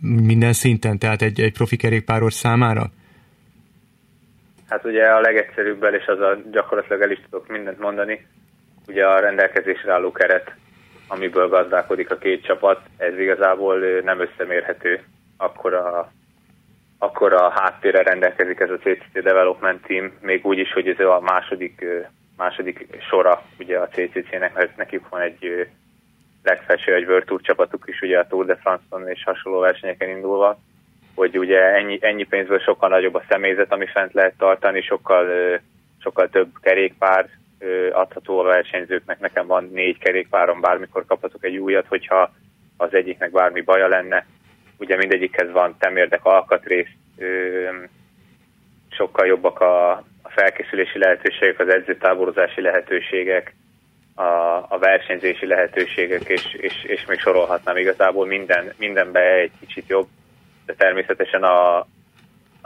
minden 0.00 0.52
szinten, 0.52 0.98
tehát 0.98 1.22
egy, 1.22 1.40
egy 1.40 1.52
profi 1.52 1.76
kerékpáros 1.76 2.34
számára? 2.34 2.84
Hát 4.68 4.84
ugye 4.84 5.04
a 5.04 5.20
legegyszerűbb 5.20 5.82
és 5.82 6.06
az 6.06 6.20
a 6.20 6.38
gyakorlatilag 6.52 7.02
el 7.02 7.10
is 7.10 7.20
tudok 7.30 7.48
mindent 7.48 7.78
mondani, 7.78 8.26
ugye 8.88 9.06
a 9.06 9.20
rendelkezésre 9.20 9.92
álló 9.92 10.12
keret, 10.12 10.54
amiből 11.08 11.48
gazdálkodik 11.48 12.10
a 12.10 12.16
két 12.16 12.44
csapat, 12.44 12.80
ez 12.96 13.18
igazából 13.18 13.78
nem 14.04 14.20
összemérhető 14.20 15.00
akkor 15.36 15.74
a 15.74 16.12
akkor 16.98 17.32
a 17.32 17.50
háttérre 17.50 18.02
rendelkezik 18.02 18.60
ez 18.60 18.70
a 18.70 18.78
CCC 18.78 19.22
Development 19.22 19.86
Team, 19.86 20.12
még 20.20 20.46
úgy 20.46 20.58
is, 20.58 20.72
hogy 20.72 20.88
ez 20.88 20.98
a 20.98 21.20
második, 21.20 21.84
második 22.36 22.86
sora 23.08 23.42
ugye 23.58 23.78
a 23.78 23.88
CCC-nek, 23.88 24.54
mert 24.54 24.76
nekik 24.76 25.08
van 25.08 25.20
egy 25.20 25.68
legfelső 26.42 26.94
egy 26.94 27.04
World 27.04 27.24
Tour 27.24 27.40
csapatuk 27.40 27.84
is 27.86 28.00
ugye 28.00 28.18
a 28.18 28.26
Tour 28.26 28.46
de 28.46 28.56
France-on 28.56 29.08
és 29.08 29.24
hasonló 29.24 29.58
versenyeken 29.58 30.08
indulva, 30.08 30.58
hogy 31.14 31.38
ugye 31.38 31.60
ennyi, 31.60 31.98
ennyi 32.00 32.24
pénzből 32.24 32.58
sokkal 32.58 32.88
nagyobb 32.88 33.14
a 33.14 33.24
személyzet, 33.28 33.72
ami 33.72 33.86
fent 33.86 34.12
lehet 34.12 34.34
tartani, 34.38 34.82
sokkal, 34.82 35.26
sokkal 36.02 36.28
több 36.28 36.48
kerékpár 36.60 37.28
adható 37.92 38.38
a 38.38 38.42
versenyzőknek. 38.42 39.20
Nekem 39.20 39.46
van 39.46 39.70
négy 39.72 39.98
kerékpárom, 39.98 40.60
bármikor 40.60 41.04
kaphatok 41.06 41.44
egy 41.44 41.56
újat, 41.56 41.86
hogyha 41.86 42.32
az 42.76 42.94
egyiknek 42.94 43.30
bármi 43.30 43.60
baja 43.60 43.88
lenne. 43.88 44.26
Ugye 44.78 44.96
mindegyikhez 44.96 45.50
van 45.50 45.76
temérdek 45.78 46.24
alkatrész, 46.24 46.88
sokkal 48.90 49.26
jobbak 49.26 49.60
a, 49.60 49.90
a 50.22 50.28
felkészülési 50.28 50.98
lehetőségek, 50.98 51.58
az 51.60 51.68
edzőtáborozási 51.68 52.60
lehetőségek, 52.60 53.54
a, 54.14 54.66
a 54.68 54.78
versenyzési 54.78 55.46
lehetőségek, 55.46 56.22
és, 56.28 56.54
és, 56.54 56.84
és 56.84 57.06
még 57.06 57.18
sorolhatnám. 57.18 57.76
Igazából 57.76 58.26
minden, 58.26 58.72
mindenbe 58.76 59.20
egy 59.20 59.52
kicsit 59.60 59.88
jobb, 59.88 60.08
de 60.66 60.74
természetesen 60.74 61.42
a, 61.42 61.86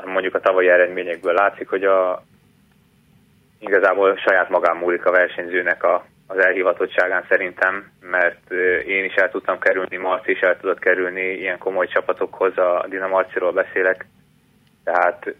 mondjuk 0.04 0.34
a 0.34 0.40
tavalyi 0.40 0.68
eredményekből 0.68 1.32
látszik, 1.32 1.68
hogy 1.68 1.84
a, 1.84 2.24
igazából 3.58 4.16
saját 4.16 4.48
magán 4.48 4.76
múlik 4.76 5.04
a 5.04 5.10
versenyzőnek 5.10 5.84
a, 5.84 6.06
az 6.26 6.38
elhivatottságán 6.38 7.24
szerintem, 7.28 7.90
mert 8.00 8.50
én 8.86 9.04
is 9.04 9.14
el 9.14 9.30
tudtam 9.30 9.58
kerülni, 9.58 9.96
Marci 9.96 10.30
is 10.30 10.40
el 10.40 10.56
tudott 10.60 10.78
kerülni 10.78 11.20
ilyen 11.20 11.58
komoly 11.58 11.86
csapatokhoz, 11.86 12.58
a 12.58 12.86
Dina 12.88 13.06
Marciról 13.06 13.52
beszélek, 13.52 14.06
tehát 14.84 15.34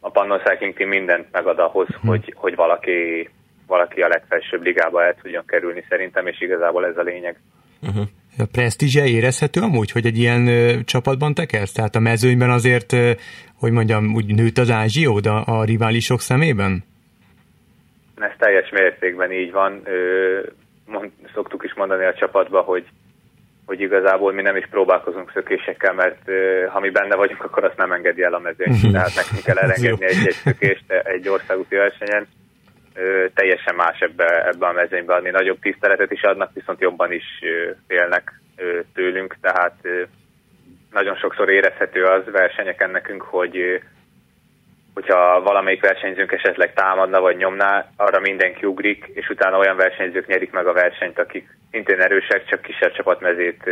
a 0.00 0.10
Pannon 0.10 0.40
Cycling 0.44 0.74
Team 0.74 0.88
mindent 0.88 1.26
megad 1.32 1.58
ahhoz, 1.58 1.86
hm. 2.00 2.08
hogy, 2.08 2.34
hogy 2.36 2.54
valaki, 2.54 3.28
valaki 3.66 4.00
a 4.00 4.08
legfelsőbb 4.08 4.62
ligába 4.62 5.04
el 5.04 5.14
tudjon 5.22 5.44
kerülni 5.46 5.84
szerintem, 5.88 6.26
és 6.26 6.40
igazából 6.40 6.86
ez 6.86 6.96
a 6.96 7.02
lényeg. 7.02 7.36
Uh-huh. 7.82 8.04
A 8.38 8.44
presztízse 8.52 9.06
érezhető 9.06 9.60
amúgy, 9.60 9.90
hogy 9.90 10.06
egy 10.06 10.18
ilyen 10.18 10.46
ö, 10.46 10.82
csapatban 10.84 11.34
tekersz? 11.34 11.72
Tehát 11.72 11.94
a 11.94 12.00
mezőnyben 12.00 12.50
azért, 12.50 12.92
ö, 12.92 13.10
hogy 13.58 13.72
mondjam, 13.72 14.14
úgy 14.14 14.34
nőtt 14.34 14.58
az 14.58 14.70
ázsiód 14.70 15.26
a, 15.26 15.42
a 15.46 15.64
riválisok 15.64 16.20
szemében? 16.20 16.84
Ez 18.22 18.32
teljes 18.38 18.70
mértékben 18.70 19.32
így 19.32 19.52
van. 19.52 19.82
Mond, 20.86 21.10
szoktuk 21.34 21.64
is 21.64 21.74
mondani 21.74 22.04
a 22.04 22.14
csapatba, 22.14 22.60
hogy 22.60 22.84
hogy 23.68 23.80
igazából 23.80 24.32
mi 24.32 24.42
nem 24.42 24.56
is 24.56 24.66
próbálkozunk 24.70 25.30
szökésekkel, 25.34 25.94
mert 25.94 26.22
ha 26.68 26.80
mi 26.80 26.90
benne 26.90 27.16
vagyunk, 27.16 27.44
akkor 27.44 27.64
azt 27.64 27.76
nem 27.76 27.92
engedi 27.92 28.22
el 28.22 28.34
a 28.34 28.38
mezőny. 28.38 28.72
Mhm. 28.82 28.92
Tehát 28.92 29.14
nekünk 29.14 29.42
kell 29.44 29.56
elengedni 29.66 30.04
egy-egy 30.04 30.40
szökést 30.44 30.92
egy 30.92 31.28
országúti 31.28 31.74
versenyen. 31.74 32.26
Teljesen 33.34 33.74
más 33.74 33.98
ebbe, 33.98 34.46
ebbe 34.46 34.66
a 34.66 34.72
mezőnybe 34.72 35.14
adni. 35.14 35.30
Nagyobb 35.30 35.58
tiszteletet 35.60 36.10
is 36.10 36.22
adnak, 36.22 36.50
viszont 36.54 36.80
jobban 36.80 37.12
is 37.12 37.24
félnek 37.86 38.40
tőlünk, 38.94 39.36
tehát 39.40 39.74
nagyon 40.90 41.16
sokszor 41.16 41.48
érezhető 41.50 42.04
az 42.04 42.22
versenyeken 42.32 42.90
nekünk, 42.90 43.22
hogy 43.22 43.82
hogyha 45.08 45.42
valamelyik 45.42 45.80
versenyzőnk 45.80 46.32
esetleg 46.32 46.74
támadna 46.74 47.20
vagy 47.20 47.36
nyomná, 47.36 47.88
arra 47.96 48.20
mindenki 48.20 48.66
ugrik, 48.66 49.10
és 49.14 49.28
utána 49.28 49.58
olyan 49.58 49.76
versenyzők 49.76 50.26
nyerik 50.26 50.50
meg 50.50 50.66
a 50.66 50.72
versenyt, 50.72 51.18
akik 51.18 51.48
szintén 51.70 52.00
erősek, 52.00 52.44
csak 52.44 52.62
kisebb 52.62 52.92
csapatmezét 52.92 53.62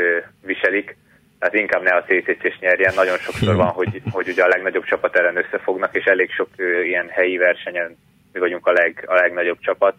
viselik. 0.42 0.96
Tehát 1.38 1.54
inkább 1.54 1.82
ne 1.82 1.90
a 1.90 2.02
CCC-s 2.02 2.58
nyerjen. 2.58 2.94
Nagyon 2.94 3.16
sokszor 3.16 3.56
van, 3.56 3.66
hogy, 3.66 4.02
hogy 4.10 4.28
ugye 4.28 4.44
a 4.44 4.48
legnagyobb 4.48 4.84
csapat 4.84 5.16
ellen 5.16 5.36
összefognak, 5.36 5.94
és 5.94 6.04
elég 6.04 6.32
sok 6.32 6.48
ilyen 6.82 7.08
helyi 7.08 7.36
versenyen 7.36 7.96
mi 8.32 8.40
vagyunk 8.40 8.66
a, 8.66 8.72
leg, 8.72 9.04
a 9.06 9.14
legnagyobb 9.14 9.58
csapat. 9.60 9.94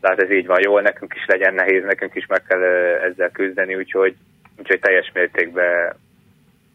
Tehát 0.00 0.22
ez 0.22 0.30
így 0.30 0.46
van, 0.46 0.60
jól 0.62 0.80
nekünk 0.80 1.14
is 1.14 1.24
legyen 1.26 1.54
nehéz, 1.54 1.84
nekünk 1.84 2.14
is 2.14 2.26
meg 2.26 2.42
kell 2.48 2.62
ezzel 3.10 3.30
küzdeni, 3.30 3.74
úgyhogy, 3.74 4.14
úgyhogy 4.58 4.80
teljes 4.80 5.10
mértékben 5.14 5.96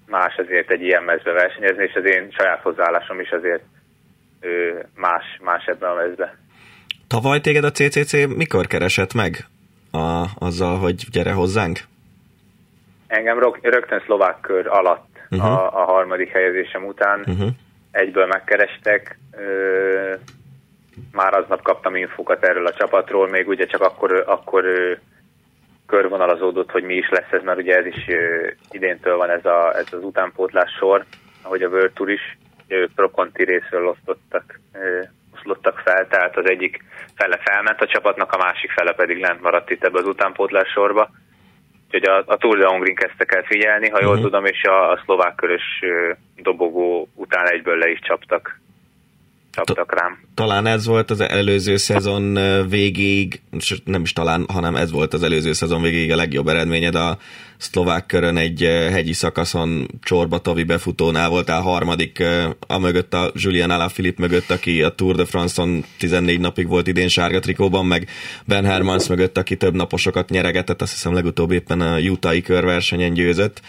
más 0.08 0.36
azért 0.36 0.72
egy 0.72 0.82
ilyen 0.82 1.04
mezbe 1.04 1.32
versenyezni, 1.32 1.84
és 1.84 1.94
az 1.94 2.06
én 2.06 2.32
saját 2.32 2.62
hozzáállásom 2.62 3.20
is 3.20 3.30
azért 3.30 3.64
más, 4.96 5.24
más 5.42 5.66
ebben 5.66 5.90
a 5.90 5.94
mezbe. 5.94 6.38
Tavaly 7.08 7.40
téged 7.42 7.64
a 7.64 7.72
CCC 7.72 8.28
mikor 8.36 8.68
keresett 8.68 9.14
meg 9.14 9.46
a, 9.92 10.26
azzal, 10.40 10.78
hogy 10.78 11.10
gyere 11.12 11.32
hozzánk? 11.32 11.80
Engem 13.08 13.40
rögtön 13.62 14.02
szlovák 14.06 14.40
kör 14.40 14.68
alatt 14.68 15.08
uh-huh. 15.30 15.52
a, 15.52 15.82
a 15.82 15.84
harmadik 15.84 16.30
helyezésem 16.30 16.86
után 16.86 17.20
uh-huh. 17.20 17.50
egyből 17.92 18.26
megkerestek. 18.26 19.20
Ö, 19.32 20.14
már 21.12 21.34
aznap 21.34 21.62
kaptam 21.62 21.96
infokat 21.96 22.44
erről 22.44 22.66
a 22.66 22.74
csapatról, 22.74 23.30
még 23.30 23.48
ugye 23.48 23.66
csak 23.66 23.82
akkor, 23.82 24.24
akkor 24.28 24.66
körvonalazódott, 25.88 26.72
hogy 26.72 26.84
mi 26.84 26.94
is 26.94 27.10
lesz 27.10 27.32
ez, 27.32 27.44
mert 27.44 27.60
ugye 27.60 27.76
ez 27.78 27.86
is 27.86 28.08
ö, 28.08 28.48
idéntől 28.72 29.18
van 29.18 29.30
ez, 29.30 29.46
a, 29.46 29.78
ez 29.78 29.86
az 29.92 30.04
utánpótlás 30.04 30.72
sor, 30.80 31.06
ahogy 31.42 31.62
a 31.62 31.68
World 31.68 31.92
Tour 31.92 32.10
is 32.10 32.38
ők 32.68 32.94
prokonti 32.94 33.44
részről 33.44 33.88
osztottak, 33.88 34.60
oszlottak 35.36 35.80
fel, 35.80 36.08
tehát 36.08 36.38
az 36.38 36.50
egyik 36.50 36.84
fele 37.16 37.40
felment 37.44 37.82
a 37.82 37.88
csapatnak, 37.88 38.32
a 38.32 38.38
másik 38.38 38.72
fele 38.72 38.94
pedig 38.94 39.20
lent 39.20 39.42
maradt 39.42 39.70
itt 39.70 39.84
ebbe 39.84 40.00
az 40.00 40.08
utánpótlás 40.08 40.70
sorba. 40.70 41.10
Úgyhogy 41.86 42.10
a, 42.10 42.24
a 42.26 42.38
Tour 42.38 42.58
de 42.58 42.66
Hongrin 42.68 42.96
kezdte 42.96 43.26
el 43.28 43.44
figyelni, 43.44 43.90
ha 43.90 44.00
jól 44.02 44.10
uh-huh. 44.10 44.26
tudom, 44.26 44.46
és 44.46 44.64
a, 44.64 44.92
a 44.92 45.02
szlovák 45.04 45.36
körös 45.36 45.84
dobogó 46.36 47.08
után 47.16 47.52
egyből 47.52 47.78
le 47.78 47.90
is 47.90 48.00
csaptak 48.00 48.60
csaptak 49.66 50.00
rám. 50.00 50.20
Talán 50.34 50.66
ez 50.66 50.86
volt 50.86 51.12
az 51.12 51.20
előző 51.20 51.78
szezon 51.78 52.40
végéig, 52.70 53.42
nem 53.84 54.02
is 54.02 54.14
talán, 54.14 54.46
hanem 54.48 54.76
ez 54.76 54.92
volt 54.92 55.14
az 55.14 55.24
előző 55.24 55.54
szezon 55.54 55.82
végéig 55.82 56.12
a 56.12 56.16
legjobb 56.16 56.48
eredményed 56.48 56.96
a 56.96 57.18
szlovák 57.58 58.06
körön 58.06 58.38
egy 58.38 58.62
hegyi 58.92 59.14
szakaszon 59.14 59.88
Csorba 60.02 60.38
Tovi 60.38 60.64
befutónál 60.64 61.30
voltál 61.30 61.62
harmadik, 61.62 62.24
a 62.68 62.78
mögött 62.78 63.14
a 63.14 63.32
Julian 63.36 63.70
Alaphilippe 63.70 64.22
mögött, 64.22 64.52
aki 64.52 64.82
a 64.82 64.90
Tour 64.90 65.16
de 65.16 65.26
France-on 65.26 65.84
14 65.98 66.40
napig 66.40 66.68
volt 66.68 66.88
idén 66.88 67.08
sárga 67.08 67.40
trikóban, 67.40 67.86
meg 67.86 68.10
Ben 68.46 68.66
Hermans 68.66 69.08
mögött, 69.08 69.38
aki 69.38 69.58
több 69.58 69.76
naposokat 69.76 70.30
nyeregetett, 70.30 70.82
azt 70.82 70.92
hiszem 70.92 71.14
legutóbb 71.14 71.52
éppen 71.52 71.82
a 71.82 71.98
Utah-i 72.00 72.42
körversenyen 72.42 73.14
győzött. 73.14 73.62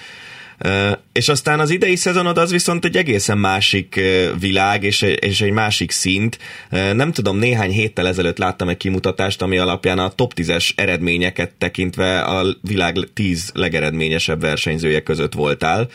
És 1.12 1.28
aztán 1.28 1.60
az 1.60 1.70
idei 1.70 1.96
szezonod 1.96 2.38
az 2.38 2.50
viszont 2.50 2.84
egy 2.84 2.96
egészen 2.96 3.38
másik 3.38 4.00
világ, 4.38 4.82
és, 4.82 5.02
és 5.02 5.40
egy 5.40 5.50
másik 5.50 5.90
szint. 5.90 6.38
Nem 6.70 7.12
tudom, 7.12 7.38
néhány 7.38 7.70
héttel 7.70 8.06
ezelőtt 8.06 8.38
láttam 8.38 8.68
egy 8.68 8.76
kimutatást, 8.76 9.42
ami 9.42 9.58
alapján 9.58 9.98
a 9.98 10.08
top 10.08 10.32
10-es 10.36 10.70
eredményeket 10.74 11.52
tekintve 11.58 12.20
a 12.20 12.56
világ 12.62 12.96
10 13.14 13.50
legeredményesebb 13.54 14.40
versenyzője 14.40 15.00
között 15.00 15.32
voltál. 15.32 15.88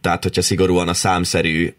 Tehát, 0.00 0.22
hogyha 0.22 0.42
szigorúan 0.42 0.88
a 0.88 0.94
számszerű 0.94 1.74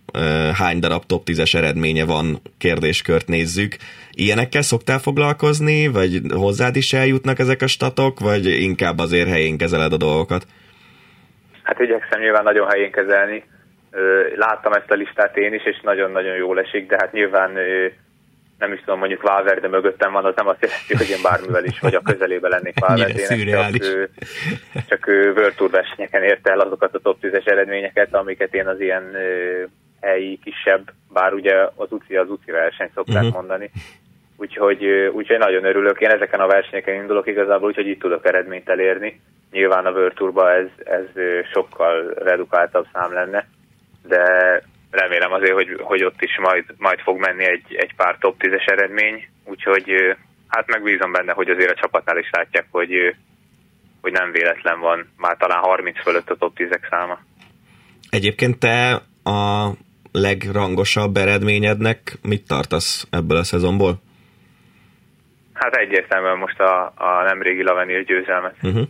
hány 0.53 0.79
darab 0.79 1.05
top 1.05 1.29
10-es 1.29 1.53
eredménye 1.53 2.03
van 2.03 2.41
kérdéskört 2.57 3.27
nézzük, 3.27 3.77
ilyenekkel 4.11 4.61
szoktál 4.61 4.99
foglalkozni, 4.99 5.87
vagy 5.87 6.21
hozzád 6.29 6.75
is 6.75 6.93
eljutnak 6.93 7.39
ezek 7.39 7.61
a 7.61 7.67
statok, 7.67 8.19
vagy 8.19 8.45
inkább 8.45 8.99
azért 8.99 9.27
helyén 9.27 9.57
kezeled 9.57 9.93
a 9.93 9.97
dolgokat? 9.97 10.47
Hát 11.67 11.79
igyekszem 11.79 12.19
nyilván 12.19 12.43
nagyon 12.43 12.69
helyén 12.69 12.91
kezelni. 12.91 13.43
Láttam 14.35 14.73
ezt 14.73 14.91
a 14.91 14.95
listát 14.95 15.37
én 15.37 15.53
is, 15.53 15.65
és 15.65 15.79
nagyon-nagyon 15.81 16.35
jól 16.35 16.59
esik, 16.59 16.87
de 16.87 16.95
hát 16.99 17.11
nyilván 17.11 17.51
nem 18.59 18.73
is 18.73 18.79
tudom, 18.79 18.99
mondjuk 18.99 19.21
Valverde 19.21 19.67
mögöttem 19.67 20.11
van, 20.11 20.25
az 20.25 20.33
nem 20.35 20.47
azt 20.47 20.61
jelenti, 20.61 20.95
hogy 20.97 21.09
én 21.09 21.21
bármivel 21.23 21.63
is 21.63 21.79
vagy 21.79 21.95
a 21.95 22.01
közelébe 22.01 22.47
lennék 22.47 22.79
Valverdének, 22.87 23.71
csak, 23.71 24.09
csak 24.87 25.07
World 25.07 25.53
Tour 25.55 25.69
versenyeken 25.69 26.23
érte 26.23 26.51
el 26.51 26.59
azokat 26.59 26.95
a 26.95 26.99
top 26.99 27.17
10-es 27.21 27.47
eredményeket, 27.47 28.13
amiket 28.13 28.53
én 28.53 28.67
az 28.67 28.79
ilyen 28.79 29.15
helyi 30.01 30.39
kisebb, 30.43 30.91
bár 31.13 31.33
ugye 31.33 31.55
az 31.75 31.91
UCI 31.91 32.15
az 32.15 32.29
UCI 32.29 32.51
verseny 32.51 32.89
szokták 32.93 33.23
uh-huh. 33.23 33.33
mondani, 33.33 33.71
úgyhogy, 34.37 34.85
úgyhogy 35.11 35.37
nagyon 35.37 35.65
örülök. 35.65 36.01
Én 36.01 36.09
ezeken 36.09 36.39
a 36.39 36.47
versenyeken 36.47 36.95
indulok 36.95 37.27
igazából, 37.27 37.67
úgyhogy 37.67 37.87
itt 37.87 37.99
tudok 37.99 38.25
eredményt 38.25 38.69
elérni. 38.69 39.21
Nyilván 39.51 39.85
a 39.85 40.09
Tourba 40.09 40.51
ez, 40.53 40.67
ez 40.83 41.23
sokkal 41.53 42.13
redukáltabb 42.15 42.85
szám 42.93 43.13
lenne, 43.13 43.47
de 44.07 44.23
remélem 44.91 45.31
azért, 45.31 45.53
hogy, 45.53 45.77
hogy 45.81 46.03
ott 46.03 46.21
is 46.21 46.37
majd, 46.39 46.65
majd 46.77 46.99
fog 46.99 47.19
menni 47.19 47.45
egy, 47.45 47.75
egy 47.75 47.95
pár 47.95 48.17
top 48.19 48.35
10-es 48.39 48.71
eredmény, 48.71 49.27
úgyhogy 49.45 50.15
hát 50.47 50.67
megbízom 50.67 51.11
benne, 51.11 51.33
hogy 51.33 51.49
azért 51.49 51.71
a 51.71 51.79
csapatnál 51.81 52.17
is 52.17 52.29
látják, 52.31 52.65
hogy, 52.71 53.15
hogy 54.01 54.11
nem 54.11 54.31
véletlen 54.31 54.79
van, 54.79 55.09
már 55.17 55.37
talán 55.37 55.59
30 55.59 56.01
fölött 56.01 56.29
a 56.29 56.35
top 56.35 56.53
10-ek 56.57 56.89
száma. 56.89 57.19
Egyébként 58.09 58.59
te 58.59 59.01
a 59.23 59.69
legrangosabb 60.11 61.17
eredményednek 61.17 62.17
mit 62.21 62.47
tartasz 62.47 63.07
ebből 63.09 63.37
a 63.37 63.43
szezonból? 63.43 64.05
Hát 65.59 65.73
egyértelműen 65.73 66.37
most 66.37 66.59
a, 66.59 66.93
a 66.95 67.23
nemrégi 67.27 67.63
Lavenil 67.63 68.03
győzelmet. 68.03 68.55
Uh-huh. 68.61 68.87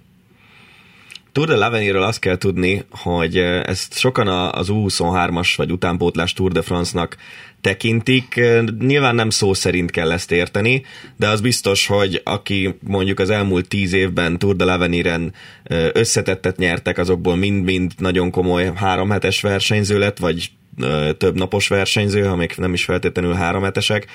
Tour 1.31 1.47
de 1.47 1.55
l'Avenirről 1.55 2.03
azt 2.03 2.19
kell 2.19 2.37
tudni, 2.37 2.83
hogy 2.89 3.37
ezt 3.63 3.97
sokan 3.97 4.27
az 4.27 4.67
U23-as 4.71 5.53
vagy 5.55 5.71
utánpótlás 5.71 6.33
Tour 6.33 6.51
de 6.51 6.61
France-nak 6.61 7.15
tekintik. 7.61 8.41
Nyilván 8.79 9.15
nem 9.15 9.29
szó 9.29 9.53
szerint 9.53 9.91
kell 9.91 10.11
ezt 10.11 10.31
érteni, 10.31 10.85
de 11.15 11.27
az 11.27 11.41
biztos, 11.41 11.87
hogy 11.87 12.21
aki 12.23 12.77
mondjuk 12.87 13.19
az 13.19 13.29
elmúlt 13.29 13.67
tíz 13.67 13.93
évben 13.93 14.39
Tour 14.39 14.55
de 14.55 14.65
l'Aveniren 14.67 15.31
összetettet 15.93 16.57
nyertek, 16.57 16.97
azokból 16.97 17.35
mind-mind 17.35 17.91
nagyon 17.97 18.31
komoly 18.31 18.71
háromhetes 18.75 19.41
versenyző 19.41 19.99
lett, 19.99 20.17
vagy 20.17 20.49
több 21.17 21.35
napos 21.35 21.67
versenyző, 21.67 22.23
ha 22.23 22.35
még 22.35 22.53
nem 22.55 22.73
is 22.73 22.83
feltétlenül 22.83 23.33
háromhetesek, 23.33 24.07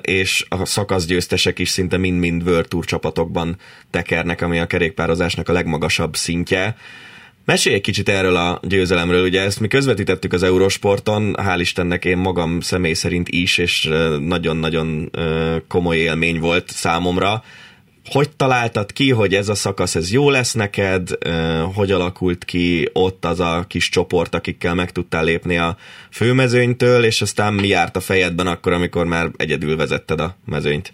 és 0.00 0.46
a 0.48 0.64
szakaszgyőztesek 0.64 1.58
is 1.58 1.68
szinte 1.68 1.96
mind-mind 1.96 2.42
World 2.42 2.68
Tour 2.68 2.84
csapatokban 2.84 3.56
tekernek, 3.90 4.42
ami 4.42 4.58
a 4.58 4.66
kerékpározásnak 4.66 5.48
a 5.48 5.52
legmagasabb 5.52 6.16
szintje. 6.16 6.76
Mesélj 7.44 7.74
egy 7.74 7.80
kicsit 7.80 8.08
erről 8.08 8.36
a 8.36 8.60
győzelemről, 8.62 9.24
ugye 9.24 9.40
ezt 9.40 9.60
mi 9.60 9.68
közvetítettük 9.68 10.32
az 10.32 10.42
Eurosporton, 10.42 11.34
hál' 11.38 11.58
Istennek 11.60 12.04
én 12.04 12.18
magam 12.18 12.60
személy 12.60 12.92
szerint 12.92 13.28
is, 13.28 13.58
és 13.58 13.88
nagyon-nagyon 14.20 15.10
komoly 15.68 15.96
élmény 15.96 16.38
volt 16.38 16.70
számomra. 16.70 17.42
Hogy 18.12 18.28
találtad 18.36 18.92
ki, 18.92 19.10
hogy 19.10 19.34
ez 19.34 19.48
a 19.48 19.54
szakasz 19.54 19.94
ez 19.94 20.12
jó 20.12 20.30
lesz 20.30 20.54
neked? 20.54 21.08
Hogy 21.76 21.90
alakult 21.90 22.44
ki 22.44 22.88
ott 22.92 23.24
az 23.24 23.40
a 23.40 23.64
kis 23.68 23.88
csoport, 23.88 24.34
akikkel 24.34 24.74
meg 24.74 24.90
tudtál 24.90 25.24
lépni 25.24 25.58
a 25.58 25.76
főmezőnytől, 26.12 27.04
és 27.04 27.20
aztán 27.20 27.52
mi 27.54 27.66
járt 27.66 27.96
a 27.96 28.00
fejedben 28.00 28.46
akkor, 28.46 28.72
amikor 28.72 29.06
már 29.06 29.26
egyedül 29.36 29.76
vezetted 29.76 30.20
a 30.20 30.34
mezőnyt? 30.46 30.92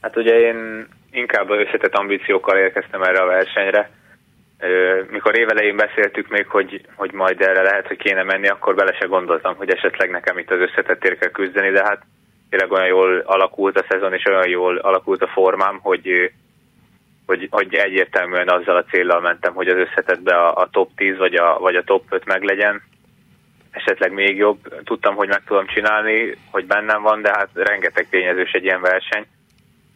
Hát 0.00 0.16
ugye 0.16 0.34
én 0.34 0.88
inkább 1.10 1.50
összetett 1.50 1.94
ambíciókkal 1.94 2.58
érkeztem 2.58 3.02
erre 3.02 3.20
a 3.22 3.26
versenyre. 3.26 3.90
Mikor 5.10 5.38
évelején 5.38 5.76
beszéltük 5.76 6.28
még, 6.28 6.46
hogy, 6.46 6.86
hogy 6.94 7.12
majd 7.12 7.40
erre 7.40 7.62
lehet, 7.62 7.86
hogy 7.86 7.96
kéne 7.96 8.22
menni, 8.22 8.48
akkor 8.48 8.74
bele 8.74 8.96
se 9.00 9.06
gondoltam, 9.06 9.56
hogy 9.56 9.70
esetleg 9.70 10.10
nekem 10.10 10.38
itt 10.38 10.50
az 10.50 10.60
összetettért 10.60 11.18
kell 11.18 11.30
küzdeni, 11.30 11.70
de 11.70 11.82
hát 11.84 12.02
tényleg 12.50 12.72
olyan 12.72 12.86
jól 12.86 13.18
alakult 13.18 13.78
a 13.78 13.84
szezon, 13.88 14.12
és 14.12 14.24
olyan 14.24 14.48
jól 14.48 14.76
alakult 14.76 15.22
a 15.22 15.26
formám, 15.26 15.78
hogy, 15.82 16.32
hogy, 17.26 17.48
hogy 17.50 17.74
egyértelműen 17.74 18.48
azzal 18.48 18.76
a 18.76 18.84
céllal 18.84 19.20
mentem, 19.20 19.54
hogy 19.54 19.68
az 19.68 19.76
összetetbe 19.76 20.36
a, 20.36 20.56
a 20.56 20.68
top 20.70 20.90
10 20.96 21.16
vagy 21.16 21.34
a, 21.34 21.58
vagy 21.58 21.76
a 21.76 21.84
top 21.84 22.04
5 22.08 22.24
meglegyen. 22.24 22.82
Esetleg 23.70 24.12
még 24.12 24.36
jobb. 24.36 24.82
Tudtam, 24.84 25.14
hogy 25.14 25.28
meg 25.28 25.42
tudom 25.46 25.66
csinálni, 25.66 26.36
hogy 26.50 26.66
bennem 26.66 27.02
van, 27.02 27.22
de 27.22 27.30
hát 27.36 27.48
rengeteg 27.54 28.06
tényezős 28.10 28.50
egy 28.52 28.64
ilyen 28.64 28.80
verseny. 28.80 29.26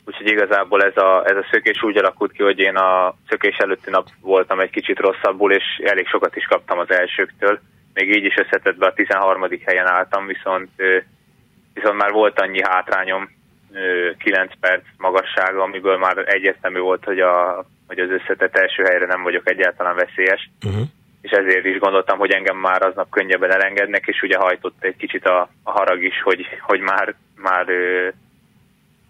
Úgyhogy 0.07 0.31
igazából 0.31 0.83
ez 0.83 0.97
a, 0.97 1.25
ez 1.27 1.37
a 1.37 1.47
szökés 1.51 1.83
úgy 1.83 1.97
alakult 1.97 2.33
ki, 2.33 2.43
hogy 2.43 2.59
én 2.59 2.77
a 2.77 3.15
szökés 3.29 3.57
előtti 3.57 3.91
nap 3.91 4.07
voltam 4.21 4.61
egy 4.61 4.71
kicsit 4.71 4.99
rosszabbul, 4.99 5.53
és 5.53 5.65
elég 5.85 6.07
sokat 6.07 6.37
is 6.37 6.45
kaptam 6.45 6.79
az 6.79 6.91
elsőktől. 6.91 7.61
Még 7.95 8.17
így 8.17 8.25
is 8.25 8.37
összetettbe 8.37 8.87
a 8.87 8.93
13. 8.93 9.47
helyen 9.65 9.87
álltam, 9.87 10.27
viszont 10.27 10.71
viszont 11.81 12.01
már 12.01 12.13
volt 12.13 12.41
annyi 12.41 12.61
hátrányom, 12.63 13.29
9 14.19 14.53
perc 14.61 14.83
magassága, 14.97 15.63
amiből 15.63 15.99
már 15.99 16.19
egyértelmű 16.19 16.79
volt, 16.79 17.05
hogy, 17.05 17.21
a, 17.21 17.65
hogy 17.87 17.99
az 17.99 18.11
összetett 18.11 18.57
első 18.57 18.83
helyre 18.83 19.07
nem 19.07 19.23
vagyok 19.23 19.51
egyáltalán 19.51 19.95
veszélyes. 19.95 20.51
Uh-huh. 20.67 20.83
És 21.21 21.31
ezért 21.31 21.65
is 21.65 21.79
gondoltam, 21.79 22.19
hogy 22.19 22.31
engem 22.31 22.57
már 22.57 22.83
aznap 22.83 23.11
könnyebben 23.11 23.53
elengednek, 23.53 24.07
és 24.07 24.23
ugye 24.23 24.37
hajtott 24.39 24.77
egy 24.81 24.97
kicsit 24.97 25.27
a, 25.27 25.49
a 25.63 25.71
harag 25.71 26.03
is, 26.03 26.23
hogy, 26.23 26.47
hogy 26.61 26.81
már, 26.81 27.15
már 27.37 27.69
ö, 27.69 28.09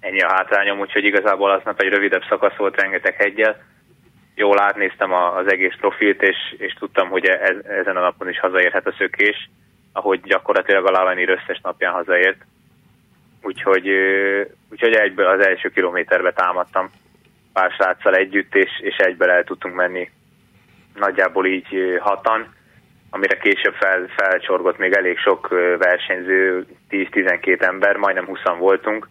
ennyi 0.00 0.21
a 0.21 0.33
hátrányom, 0.33 0.79
úgyhogy 0.79 1.05
igazából 1.05 1.50
aznap 1.50 1.81
egy 1.81 1.89
rövidebb 1.89 2.23
szakasz 2.29 2.57
volt 2.57 2.81
rengeteg 2.81 3.15
hegyel. 3.15 3.62
Jól 4.35 4.61
átnéztem 4.61 5.12
a, 5.12 5.37
az 5.37 5.53
egész 5.53 5.75
profilt, 5.81 6.23
és, 6.23 6.37
és 6.59 6.73
tudtam, 6.73 7.09
hogy 7.09 7.27
ez, 7.27 7.57
ezen 7.65 7.97
a 7.97 8.00
napon 8.00 8.29
is 8.29 8.39
hazaérhet 8.39 8.87
a 8.87 8.95
szökés 8.99 9.49
ahogy 9.93 10.21
gyakorlatilag 10.21 10.87
a 10.87 10.91
Lavenir 10.91 11.29
összes 11.29 11.61
napján 11.62 11.93
hazaért. 11.93 12.45
Úgyhogy, 13.42 13.88
úgyhogy 14.71 14.93
egyből 14.93 15.26
az 15.26 15.47
első 15.47 15.69
kilométerbe 15.69 16.32
támadtam 16.32 16.91
pár 17.52 17.71
sráccal 17.71 18.15
együtt, 18.15 18.54
és, 18.54 18.71
és 18.80 18.97
egyből 18.97 19.30
el 19.30 19.45
tudtunk 19.45 19.75
menni 19.75 20.10
nagyjából 20.95 21.47
így 21.47 21.99
hatan, 22.00 22.54
amire 23.10 23.36
később 23.36 23.75
fel, 23.75 24.06
felcsorgott 24.17 24.78
még 24.78 24.93
elég 24.93 25.19
sok 25.19 25.49
versenyző, 25.78 26.67
10-12 26.91 27.62
ember, 27.62 27.97
majdnem 27.97 28.26
20 28.26 28.38
voltunk, 28.58 29.08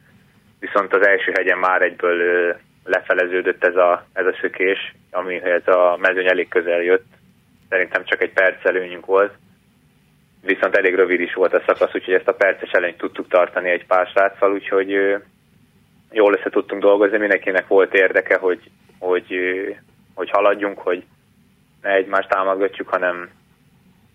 viszont 0.60 0.93
az 0.93 1.08
első 1.08 1.32
hegyen 1.32 1.58
már 1.58 1.82
egyből 1.82 2.56
lefeleződött 2.84 3.63
ez 3.63 3.75
a, 3.75 4.06
ez 4.13 4.25
a 4.25 4.38
szökés, 4.41 4.95
ami 5.12 5.36
ez 5.43 5.67
a 5.67 5.97
mezőny 5.99 6.27
elég 6.27 6.47
közel 6.47 6.82
jött. 6.82 7.06
Szerintem 7.69 8.04
csak 8.06 8.21
egy 8.21 8.34
perc 8.34 8.65
előnyünk 8.65 9.06
volt 9.06 9.34
viszont 10.41 10.75
elég 10.75 10.95
rövid 10.95 11.19
is 11.19 11.34
volt 11.34 11.54
a 11.54 11.63
szakasz, 11.65 11.95
úgyhogy 11.95 12.13
ezt 12.13 12.28
a 12.28 12.34
perces 12.34 12.71
előnyt 12.71 12.97
tudtuk 12.97 13.28
tartani 13.28 13.69
egy 13.69 13.86
pár 13.86 14.08
sráccal, 14.08 14.52
úgyhogy 14.54 14.89
jól 16.12 16.34
össze 16.34 16.49
tudtunk 16.49 16.82
dolgozni, 16.82 17.17
mindenkinek 17.17 17.67
volt 17.67 17.93
érdeke, 17.93 18.38
hogy, 18.38 18.60
hogy, 18.99 19.36
hogy 20.13 20.30
haladjunk, 20.30 20.80
hogy 20.80 21.04
ne 21.82 21.89
egymást 21.89 22.30
támogatjuk, 22.30 22.89
hanem 22.89 23.30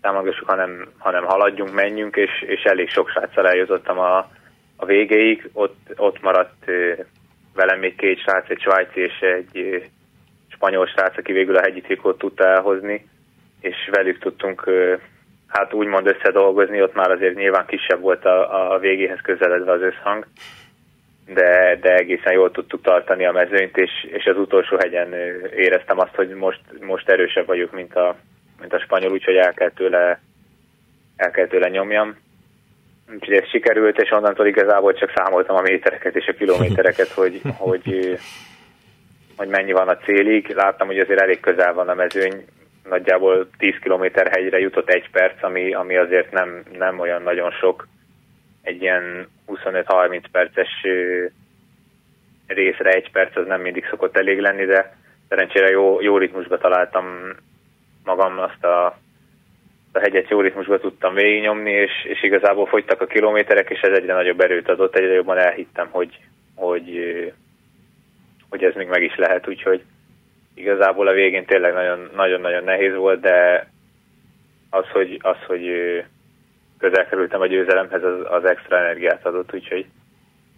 támogassuk, 0.01 0.49
hanem, 0.49 0.87
hanem 0.97 1.23
haladjunk, 1.25 1.73
menjünk, 1.73 2.15
és, 2.15 2.41
és 2.41 2.63
elég 2.63 2.89
sok 2.89 3.09
sráccal 3.09 3.47
eljutottam 3.47 3.99
a, 3.99 4.17
a 4.75 4.85
végéig. 4.85 5.49
Ott, 5.53 5.93
ott 5.95 6.21
maradt 6.21 6.65
velem 7.53 7.79
még 7.79 7.95
két 7.95 8.19
srác, 8.19 8.49
egy 8.49 8.61
svájci 8.61 8.99
és 8.99 9.19
egy 9.19 9.83
spanyol 10.47 10.87
srác, 10.87 11.17
aki 11.17 11.31
végül 11.31 11.55
a 11.55 11.61
hegyi 11.61 11.81
trikót 11.81 12.17
tudta 12.17 12.47
elhozni, 12.47 13.07
és 13.59 13.75
velük 13.91 14.19
tudtunk 14.19 14.69
hát 15.47 15.73
úgymond 15.73 16.07
összedolgozni, 16.07 16.81
ott 16.81 16.93
már 16.95 17.11
azért 17.11 17.35
nyilván 17.35 17.65
kisebb 17.65 18.01
volt 18.01 18.25
a, 18.25 18.73
a 18.73 18.79
végéhez 18.79 19.19
közeledve 19.21 19.71
az 19.71 19.81
összhang, 19.81 20.27
de, 21.27 21.77
de 21.81 21.95
egészen 21.95 22.33
jól 22.33 22.51
tudtuk 22.51 22.81
tartani 22.81 23.25
a 23.25 23.31
mezőnyt, 23.31 23.77
és, 23.77 23.91
és 24.11 24.25
az 24.25 24.37
utolsó 24.37 24.77
hegyen 24.77 25.13
éreztem 25.55 25.99
azt, 25.99 26.15
hogy 26.15 26.29
most, 26.29 26.61
most 26.81 27.09
erősebb 27.09 27.45
vagyok, 27.45 27.71
mint 27.71 27.95
a, 27.95 28.15
mint 28.59 28.73
a 28.73 28.79
spanyol, 28.79 29.11
úgyhogy 29.11 29.35
el 29.35 29.53
kell 29.53 29.71
tőle, 29.71 30.19
el 31.15 31.31
kell 31.31 31.47
tőle 31.47 31.69
nyomjam. 31.69 32.17
Úgyhogy 33.13 33.33
ez 33.33 33.49
sikerült, 33.49 34.01
és 34.01 34.11
onnantól 34.11 34.47
igazából 34.47 34.93
csak 34.93 35.11
számoltam 35.15 35.55
a 35.55 35.61
métereket 35.61 36.15
és 36.15 36.27
a 36.27 36.33
kilométereket, 36.33 37.07
hogy, 37.21 37.41
hogy, 37.57 38.17
hogy 39.37 39.47
mennyi 39.47 39.71
van 39.71 39.87
a 39.87 39.97
célig. 39.97 40.53
Láttam, 40.55 40.87
hogy 40.87 40.99
azért 40.99 41.21
elég 41.21 41.39
közel 41.39 41.73
van 41.73 41.89
a 41.89 41.93
mezőny, 41.93 42.45
nagyjából 42.89 43.49
10 43.57 43.73
km 43.81 44.03
hegyre 44.31 44.59
jutott 44.59 44.89
egy 44.89 45.09
perc, 45.09 45.43
ami, 45.43 45.73
ami 45.73 45.97
azért 45.97 46.31
nem, 46.31 46.63
nem 46.77 46.99
olyan 46.99 47.21
nagyon 47.21 47.51
sok. 47.51 47.87
Egy 48.61 48.81
ilyen 48.81 49.27
25-30 49.47 50.23
perces 50.31 50.69
részre 52.47 52.89
egy 52.89 53.11
perc 53.11 53.35
az 53.35 53.45
nem 53.47 53.61
mindig 53.61 53.87
szokott 53.89 54.17
elég 54.17 54.39
lenni, 54.39 54.65
de 54.65 54.95
szerencsére 55.29 55.69
jó, 55.69 56.01
jó 56.01 56.17
ritmusba 56.17 56.57
találtam 56.57 57.05
magam, 58.03 58.39
azt 58.39 58.63
a, 58.63 58.85
a 59.91 59.99
hegyet 59.99 60.29
jó 60.29 60.41
ritmusba 60.41 60.79
tudtam 60.79 61.13
végignyomni, 61.13 61.71
és, 61.71 61.91
és 62.03 62.23
igazából 62.23 62.65
fogytak 62.65 63.01
a 63.01 63.05
kilométerek, 63.05 63.69
és 63.69 63.79
ez 63.79 63.97
egyre 63.97 64.13
nagyobb 64.13 64.39
erőt 64.39 64.69
adott, 64.69 64.95
egyre 64.95 65.13
jobban 65.13 65.37
elhittem, 65.37 65.87
hogy, 65.91 66.19
hogy, 66.55 66.87
hogy 68.49 68.63
ez 68.63 68.73
még 68.75 68.87
meg 68.87 69.03
is 69.03 69.15
lehet, 69.15 69.47
úgyhogy 69.47 69.83
igazából 70.55 71.07
a 71.07 71.13
végén 71.13 71.45
tényleg 71.45 71.73
nagyon-nagyon 72.15 72.63
nehéz 72.63 72.95
volt, 72.95 73.19
de 73.19 73.67
az, 74.69 74.87
hogy, 74.91 75.19
az, 75.21 75.37
hogy 75.47 75.63
közel 76.77 77.07
kerültem 77.07 77.41
a 77.41 77.47
győzelemhez, 77.47 78.03
az, 78.03 78.19
az 78.23 78.45
extra 78.45 78.77
energiát 78.77 79.25
adott, 79.25 79.53
úgyhogy 79.53 79.85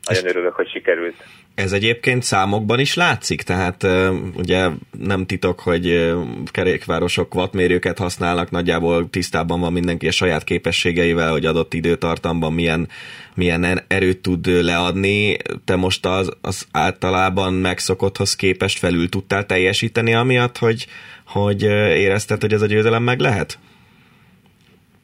nagyon 0.08 0.28
örülök, 0.28 0.54
hogy 0.54 0.70
sikerült. 0.70 1.16
Ez 1.56 1.72
egyébként 1.72 2.24
számokban 2.24 2.80
is 2.80 2.96
látszik, 2.96 3.42
tehát 3.42 3.88
ugye 4.36 4.68
nem 5.00 5.26
titok, 5.26 5.60
hogy 5.60 6.14
kerékvárosok 6.52 7.36
wattmérőket 7.36 7.98
használnak, 7.98 8.52
nagyjából 8.52 9.10
tisztában 9.10 9.60
van 9.60 9.72
mindenki 9.72 10.08
a 10.08 10.12
saját 10.12 10.44
képességeivel, 10.44 11.32
hogy 11.32 11.46
adott 11.46 11.74
időtartamban 11.74 12.54
milyen, 12.54 12.88
milyen 13.36 13.64
er-, 13.64 13.86
erőt 13.88 14.22
tud 14.22 14.48
leadni. 14.48 15.38
Te 15.66 15.76
most 15.76 16.06
az, 16.06 16.38
az 16.42 16.68
általában 16.72 17.54
megszokotthoz 17.54 18.36
képest 18.36 18.80
felül 18.80 19.10
tudtál 19.10 19.46
teljesíteni, 19.46 20.14
amiatt, 20.14 20.58
hogy, 20.58 20.88
hogy 21.26 21.64
érezted, 21.98 22.42
hogy 22.42 22.54
ez 22.54 22.62
a 22.62 22.66
győzelem 22.66 23.04
meg 23.04 23.20
lehet? 23.20 23.58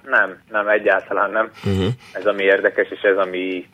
Nem, 0.06 0.42
nem, 0.50 0.68
egyáltalán 0.68 1.32
nem. 1.32 1.52
Uh-huh. 1.66 1.94
Ez 2.12 2.26
ami 2.26 2.44
érdekes, 2.44 2.88
és 2.90 3.02
ez 3.02 3.18
ami 3.18 3.68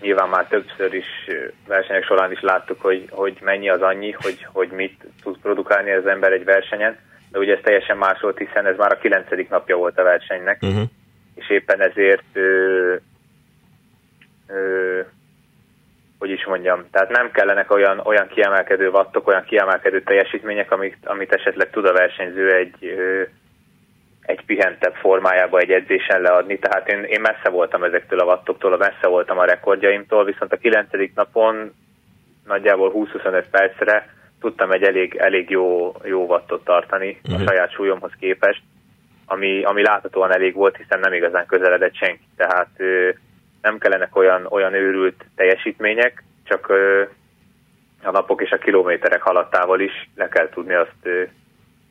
nyilván 0.00 0.28
már 0.28 0.46
többször 0.46 0.94
is 0.94 1.06
versenyek 1.66 2.04
során 2.04 2.32
is 2.32 2.40
láttuk, 2.40 2.80
hogy, 2.80 3.08
hogy 3.10 3.38
mennyi 3.40 3.68
az 3.68 3.82
annyi, 3.82 4.10
hogy, 4.10 4.46
hogy 4.52 4.70
mit 4.70 5.04
tud 5.22 5.38
produkálni 5.38 5.90
az 5.90 6.06
ember 6.06 6.32
egy 6.32 6.44
versenyen, 6.44 6.98
de 7.30 7.38
ugye 7.38 7.54
ez 7.54 7.60
teljesen 7.62 7.96
más 7.96 8.20
volt, 8.20 8.38
hiszen 8.38 8.66
ez 8.66 8.76
már 8.76 8.92
a 8.92 8.98
kilencedik 8.98 9.48
napja 9.48 9.76
volt 9.76 9.98
a 9.98 10.02
versenynek, 10.02 10.62
uh-huh. 10.62 10.88
és 11.34 11.50
éppen 11.50 11.80
ezért 11.80 12.24
ö, 12.32 12.94
ö, 14.48 15.00
hogy 16.18 16.30
is 16.30 16.46
mondjam, 16.46 16.84
tehát 16.90 17.10
nem 17.10 17.30
kellenek 17.30 17.70
olyan, 17.70 17.98
olyan 17.98 18.28
kiemelkedő 18.28 18.90
vattok, 18.90 19.26
olyan 19.26 19.44
kiemelkedő 19.44 20.02
teljesítmények, 20.02 20.70
amit, 20.70 20.96
amit 21.04 21.32
esetleg 21.32 21.70
tud 21.70 21.84
a 21.84 21.92
versenyző 21.92 22.54
egy, 22.54 22.84
egy 24.26 24.44
pihentebb 24.46 24.94
formájába 24.94 25.58
egy 25.58 25.70
edzésen 25.70 26.20
leadni, 26.20 26.58
tehát 26.58 26.88
én, 26.88 27.02
én 27.02 27.20
messze 27.20 27.48
voltam 27.50 27.82
ezektől 27.82 28.18
a 28.18 28.24
wattoktól, 28.24 28.76
messze 28.76 29.06
voltam 29.06 29.38
a 29.38 29.44
rekordjaimtól, 29.44 30.24
viszont 30.24 30.52
a 30.52 30.56
kilencedik 30.56 31.14
napon 31.14 31.72
nagyjából 32.46 32.92
20-25 32.94 33.44
percre 33.50 34.08
tudtam 34.40 34.70
egy 34.70 34.82
elég, 34.82 35.14
elég 35.14 35.50
jó, 35.50 35.94
jó 36.04 36.26
wattot 36.26 36.64
tartani 36.64 37.08
uh-huh. 37.08 37.34
a 37.34 37.36
mhm. 37.38 37.46
saját 37.46 37.72
súlyomhoz 37.72 38.12
képest, 38.18 38.62
ami, 39.26 39.62
ami 39.62 39.82
láthatóan 39.82 40.32
elég 40.34 40.54
volt, 40.54 40.76
hiszen 40.76 41.00
nem 41.00 41.12
igazán 41.12 41.46
közeledett 41.46 41.94
senki, 41.94 42.24
tehát 42.36 42.70
nem 43.62 43.78
kellenek 43.78 44.16
olyan, 44.16 44.46
olyan 44.50 44.74
őrült 44.74 45.24
teljesítmények, 45.36 46.24
csak 46.44 46.72
a 48.02 48.10
napok 48.10 48.42
és 48.42 48.50
a 48.50 48.58
kilométerek 48.58 49.22
haladtával 49.22 49.80
is 49.80 50.08
le 50.14 50.28
kell 50.28 50.48
tudni 50.48 50.74
azt, 50.74 51.08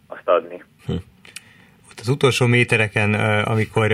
azt 0.07 0.27
adni. 0.27 0.63
Hm. 0.85 0.93
Az 2.05 2.11
utolsó 2.11 2.45
métereken, 2.45 3.13
amikor 3.43 3.91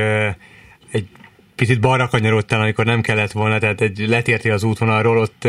egy 0.92 1.08
picit 1.56 1.80
balra 1.80 2.08
kanyarodtál, 2.08 2.62
amikor 2.62 2.86
nem 2.86 3.02
kellett 3.02 3.32
volna, 3.32 3.58
tehát 3.58 3.82
egy 3.82 4.06
letértél 4.08 4.54
az 4.54 4.64
útvonalról, 4.64 5.18
ott, 5.18 5.48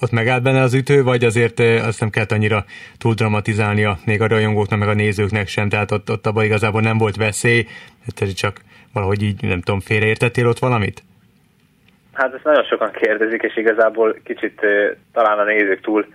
ott 0.00 0.10
megállt 0.10 0.42
benne 0.42 0.60
az 0.60 0.74
ütő, 0.74 1.02
vagy 1.02 1.24
azért 1.24 1.60
azt 1.60 2.00
nem 2.00 2.10
kellett 2.10 2.32
annyira 2.32 2.64
túl 2.98 3.14
dramatizálnia 3.14 3.98
még 4.04 4.20
a 4.20 4.26
rajongóknak, 4.26 4.78
meg 4.78 4.88
a 4.88 4.94
nézőknek 4.94 5.48
sem, 5.48 5.68
tehát 5.68 5.90
ott, 5.90 6.10
ott 6.10 6.26
abban 6.26 6.44
igazából 6.44 6.80
nem 6.80 6.98
volt 6.98 7.16
veszély, 7.16 7.66
tehát 8.14 8.36
csak 8.36 8.60
valahogy 8.92 9.22
így, 9.22 9.42
nem 9.42 9.60
tudom, 9.60 9.80
félreértettél 9.80 10.46
ott 10.46 10.58
valamit? 10.58 11.02
Hát 12.12 12.34
ezt 12.34 12.44
nagyon 12.44 12.64
sokan 12.64 12.90
kérdezik, 12.92 13.42
és 13.42 13.56
igazából 13.56 14.16
kicsit 14.24 14.60
talán 15.12 15.38
a 15.38 15.44
nézők 15.44 15.80
túl 15.80 16.06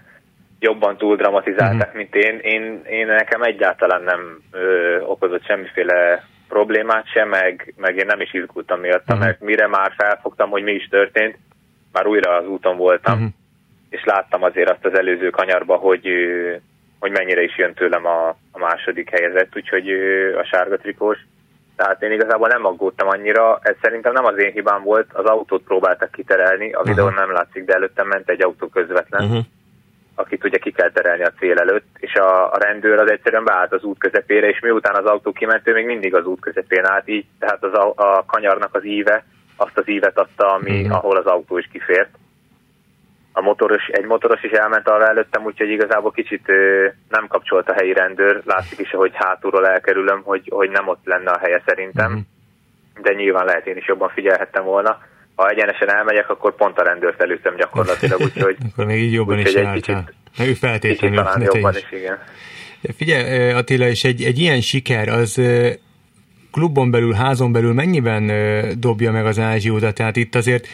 jobban 0.63 0.97
túl 0.97 1.15
dramatizálták, 1.15 1.93
uh-huh. 1.93 1.95
mint 1.95 2.15
én. 2.15 2.39
én. 2.39 2.81
Én 2.85 3.05
nekem 3.05 3.41
egyáltalán 3.41 4.03
nem 4.03 4.39
ö, 4.51 4.99
okozott 4.99 5.45
semmiféle 5.45 6.23
problémát 6.47 7.07
sem, 7.11 7.29
meg, 7.29 7.73
meg 7.77 7.95
én 7.97 8.05
nem 8.05 8.21
is 8.21 8.33
izgultam 8.33 8.79
miatta, 8.79 9.13
uh-huh. 9.13 9.19
meg 9.19 9.37
mire 9.39 9.67
már 9.67 9.91
felfogtam, 9.97 10.49
hogy 10.49 10.63
mi 10.63 10.71
is 10.71 10.87
történt, 10.87 11.37
már 11.91 12.07
újra 12.07 12.35
az 12.35 12.47
úton 12.47 12.77
voltam, 12.77 13.13
uh-huh. 13.13 13.29
és 13.89 14.03
láttam 14.03 14.43
azért 14.43 14.69
azt 14.69 14.85
az 14.85 14.97
előző 14.97 15.29
kanyarba, 15.29 15.75
hogy, 15.75 16.07
hogy 16.99 17.11
mennyire 17.11 17.41
is 17.41 17.57
jön 17.57 17.73
tőlem 17.73 18.05
a, 18.05 18.27
a 18.51 18.59
második 18.59 19.09
helyezett, 19.09 19.55
úgyhogy 19.55 19.89
a 20.37 20.43
sárga 20.43 20.77
trikós. 20.77 21.17
Tehát 21.75 22.03
én 22.03 22.11
igazából 22.11 22.47
nem 22.47 22.65
aggódtam 22.65 23.07
annyira, 23.07 23.59
ez 23.61 23.75
szerintem 23.81 24.13
nem 24.13 24.25
az 24.25 24.37
én 24.37 24.51
hibám 24.51 24.83
volt, 24.83 25.13
az 25.13 25.25
autót 25.25 25.63
próbáltak 25.63 26.11
kiterelni, 26.11 26.73
a 26.73 26.83
videón 26.83 27.07
uh-huh. 27.07 27.25
nem 27.25 27.31
látszik, 27.33 27.65
de 27.65 27.73
előttem 27.73 28.07
ment 28.07 28.29
egy 28.29 28.43
autó 28.43 28.67
közvetlen, 28.67 29.23
uh-huh. 29.23 29.43
Akit 30.15 30.43
ugye 30.43 30.57
ki 30.57 30.71
kell 30.71 30.91
terelni 30.91 31.23
a 31.23 31.33
cél 31.39 31.57
előtt, 31.57 31.87
és 31.99 32.13
a, 32.13 32.51
a 32.51 32.57
rendőr 32.57 32.99
az 32.99 33.11
egyszerűen 33.11 33.43
beállt 33.43 33.73
az 33.73 33.83
út 33.83 33.99
közepére, 33.99 34.47
és 34.47 34.59
miután 34.59 34.95
az 34.95 35.05
autó 35.05 35.31
kiment, 35.31 35.67
ő 35.67 35.73
még 35.73 35.85
mindig 35.85 36.15
az 36.15 36.25
út 36.25 36.41
közepén 36.41 36.85
állt, 36.85 37.07
így 37.07 37.25
tehát 37.39 37.63
az 37.63 37.73
a, 37.73 37.93
a 37.95 38.25
kanyarnak 38.25 38.75
az 38.75 38.85
íve, 38.85 39.25
azt 39.55 39.77
az 39.77 39.89
ívet 39.89 40.17
adta, 40.17 40.45
ami, 40.45 40.81
uh-huh. 40.81 40.95
ahol 40.95 41.17
az 41.17 41.25
autó 41.25 41.57
is 41.57 41.69
kifért 41.71 42.09
a 43.33 43.41
motoros, 43.41 43.87
egy 43.87 44.05
motoros 44.05 44.43
is 44.43 44.51
elment 44.51 44.87
arra 44.87 45.07
előttem, 45.07 45.43
úgyhogy 45.45 45.69
igazából 45.69 46.11
kicsit 46.11 46.49
ö, 46.49 46.87
nem 47.09 47.27
kapcsolt 47.27 47.69
a 47.69 47.73
helyi 47.73 47.93
rendőr. 47.93 48.41
Látszik 48.45 48.79
is, 48.79 48.91
hogy 48.91 49.11
hátulról 49.13 49.67
elkerülöm, 49.67 50.21
hogy, 50.23 50.49
hogy 50.51 50.69
nem 50.69 50.87
ott 50.87 51.01
lenne 51.03 51.31
a 51.31 51.39
helye 51.39 51.61
szerintem. 51.65 52.11
Mm-hmm. 52.11 53.01
De 53.01 53.13
nyilván 53.13 53.45
lehet 53.45 53.67
én 53.67 53.77
is 53.77 53.87
jobban 53.87 54.09
figyelhettem 54.09 54.63
volna. 54.63 54.97
Ha 55.35 55.49
egyenesen 55.49 55.89
elmegyek, 55.89 56.29
akkor 56.29 56.55
pont 56.55 56.77
a 56.77 56.83
rendőrt 56.83 57.21
előttem 57.21 57.55
gyakorlatilag, 57.55 58.21
úgyhogy... 58.35 58.57
akkor 58.71 58.85
még 58.85 59.01
így 59.01 59.13
jobban 59.13 59.39
is 59.39 59.53
jártál. 59.53 60.09
Ő 60.39 60.53
feltétlenül. 60.53 61.17
Talán 61.17 61.41
jobban 61.41 61.75
is, 61.75 61.91
igen. 61.91 62.17
Figyelj, 62.97 63.51
Attila, 63.51 63.87
és 63.87 64.03
egy, 64.03 64.23
egy 64.23 64.39
ilyen 64.39 64.61
siker, 64.61 65.07
az 65.07 65.41
klubon 66.51 66.91
belül, 66.91 67.13
házon 67.13 67.51
belül 67.51 67.73
mennyiben 67.73 68.31
dobja 68.79 69.11
meg 69.11 69.25
az 69.25 69.39
ázsiódat? 69.39 69.95
Tehát 69.95 70.15
itt 70.15 70.35
azért 70.35 70.67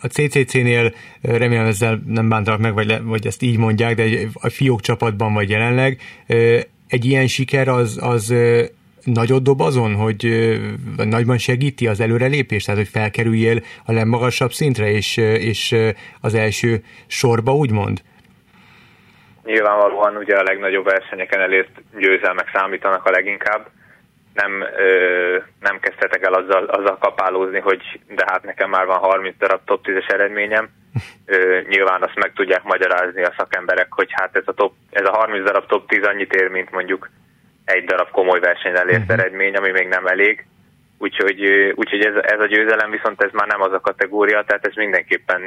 a 0.00 0.06
CCC-nél 0.06 0.94
remélem 1.22 1.66
ezzel 1.66 2.02
nem 2.06 2.28
bántanak 2.28 2.60
meg, 2.60 2.74
vagy, 2.74 2.86
le, 2.86 3.00
vagy 3.00 3.26
ezt 3.26 3.42
így 3.42 3.58
mondják, 3.58 3.94
de 3.94 4.04
a 4.32 4.48
fiók 4.48 4.80
csapatban 4.80 5.32
vagy 5.32 5.50
jelenleg. 5.50 6.00
Egy 6.86 7.04
ilyen 7.04 7.26
siker 7.26 7.68
az, 7.68 7.98
az 8.00 8.34
nagyot 9.12 9.42
dob 9.42 9.60
azon, 9.60 9.94
hogy 9.94 10.26
nagyban 10.96 11.38
segíti 11.38 11.86
az 11.86 12.00
előrelépést, 12.00 12.66
tehát 12.66 12.80
hogy 12.80 12.90
felkerüljél 12.90 13.60
a 13.86 13.92
legmagasabb 13.92 14.50
szintre, 14.50 14.90
és, 14.90 15.16
és 15.16 15.74
az 16.20 16.34
első 16.34 16.82
sorba, 17.06 17.52
úgymond? 17.54 18.02
Nyilvánvalóan 19.44 20.16
ugye 20.16 20.36
a 20.36 20.42
legnagyobb 20.42 20.84
versenyeken 20.84 21.40
elért 21.40 21.82
győzelmek 21.98 22.50
számítanak 22.52 23.04
a 23.04 23.10
leginkább 23.10 23.70
nem, 24.34 24.62
ö, 24.76 25.36
nem 25.60 25.80
kezdhetek 25.80 26.22
el 26.22 26.32
azzal, 26.32 26.64
azzal 26.64 26.98
kapálózni, 26.98 27.58
hogy 27.58 28.00
de 28.08 28.24
hát 28.26 28.42
nekem 28.44 28.70
már 28.70 28.86
van 28.86 28.98
30 28.98 29.36
darab 29.38 29.60
top 29.64 29.86
10-es 29.86 30.12
eredményem. 30.12 30.68
Ö, 31.26 31.60
nyilván 31.68 32.02
azt 32.02 32.18
meg 32.18 32.32
tudják 32.32 32.62
magyarázni 32.62 33.22
a 33.22 33.34
szakemberek, 33.36 33.86
hogy 33.90 34.08
hát 34.10 34.36
ez 34.36 34.42
a, 34.46 34.52
top, 34.52 34.72
ez 34.90 35.06
a 35.06 35.16
30 35.16 35.44
darab 35.44 35.66
top 35.66 35.88
10 35.88 36.04
annyit 36.06 36.32
ér, 36.32 36.48
mint 36.48 36.70
mondjuk 36.70 37.10
egy 37.68 37.84
darab 37.84 38.10
komoly 38.10 38.40
versenyen 38.40 38.78
elért 38.78 39.00
uh-huh. 39.00 39.18
eredmény, 39.18 39.54
ami 39.54 39.70
még 39.70 39.88
nem 39.88 40.06
elég. 40.06 40.46
Úgyhogy, 40.98 41.40
úgyhogy 41.74 42.04
ez, 42.04 42.14
ez 42.14 42.40
a 42.40 42.46
győzelem 42.46 42.90
viszont 42.90 43.22
ez 43.22 43.30
már 43.32 43.46
nem 43.46 43.60
az 43.60 43.72
a 43.72 43.80
kategória, 43.80 44.44
tehát 44.46 44.66
ez 44.66 44.74
mindenképpen 44.74 45.42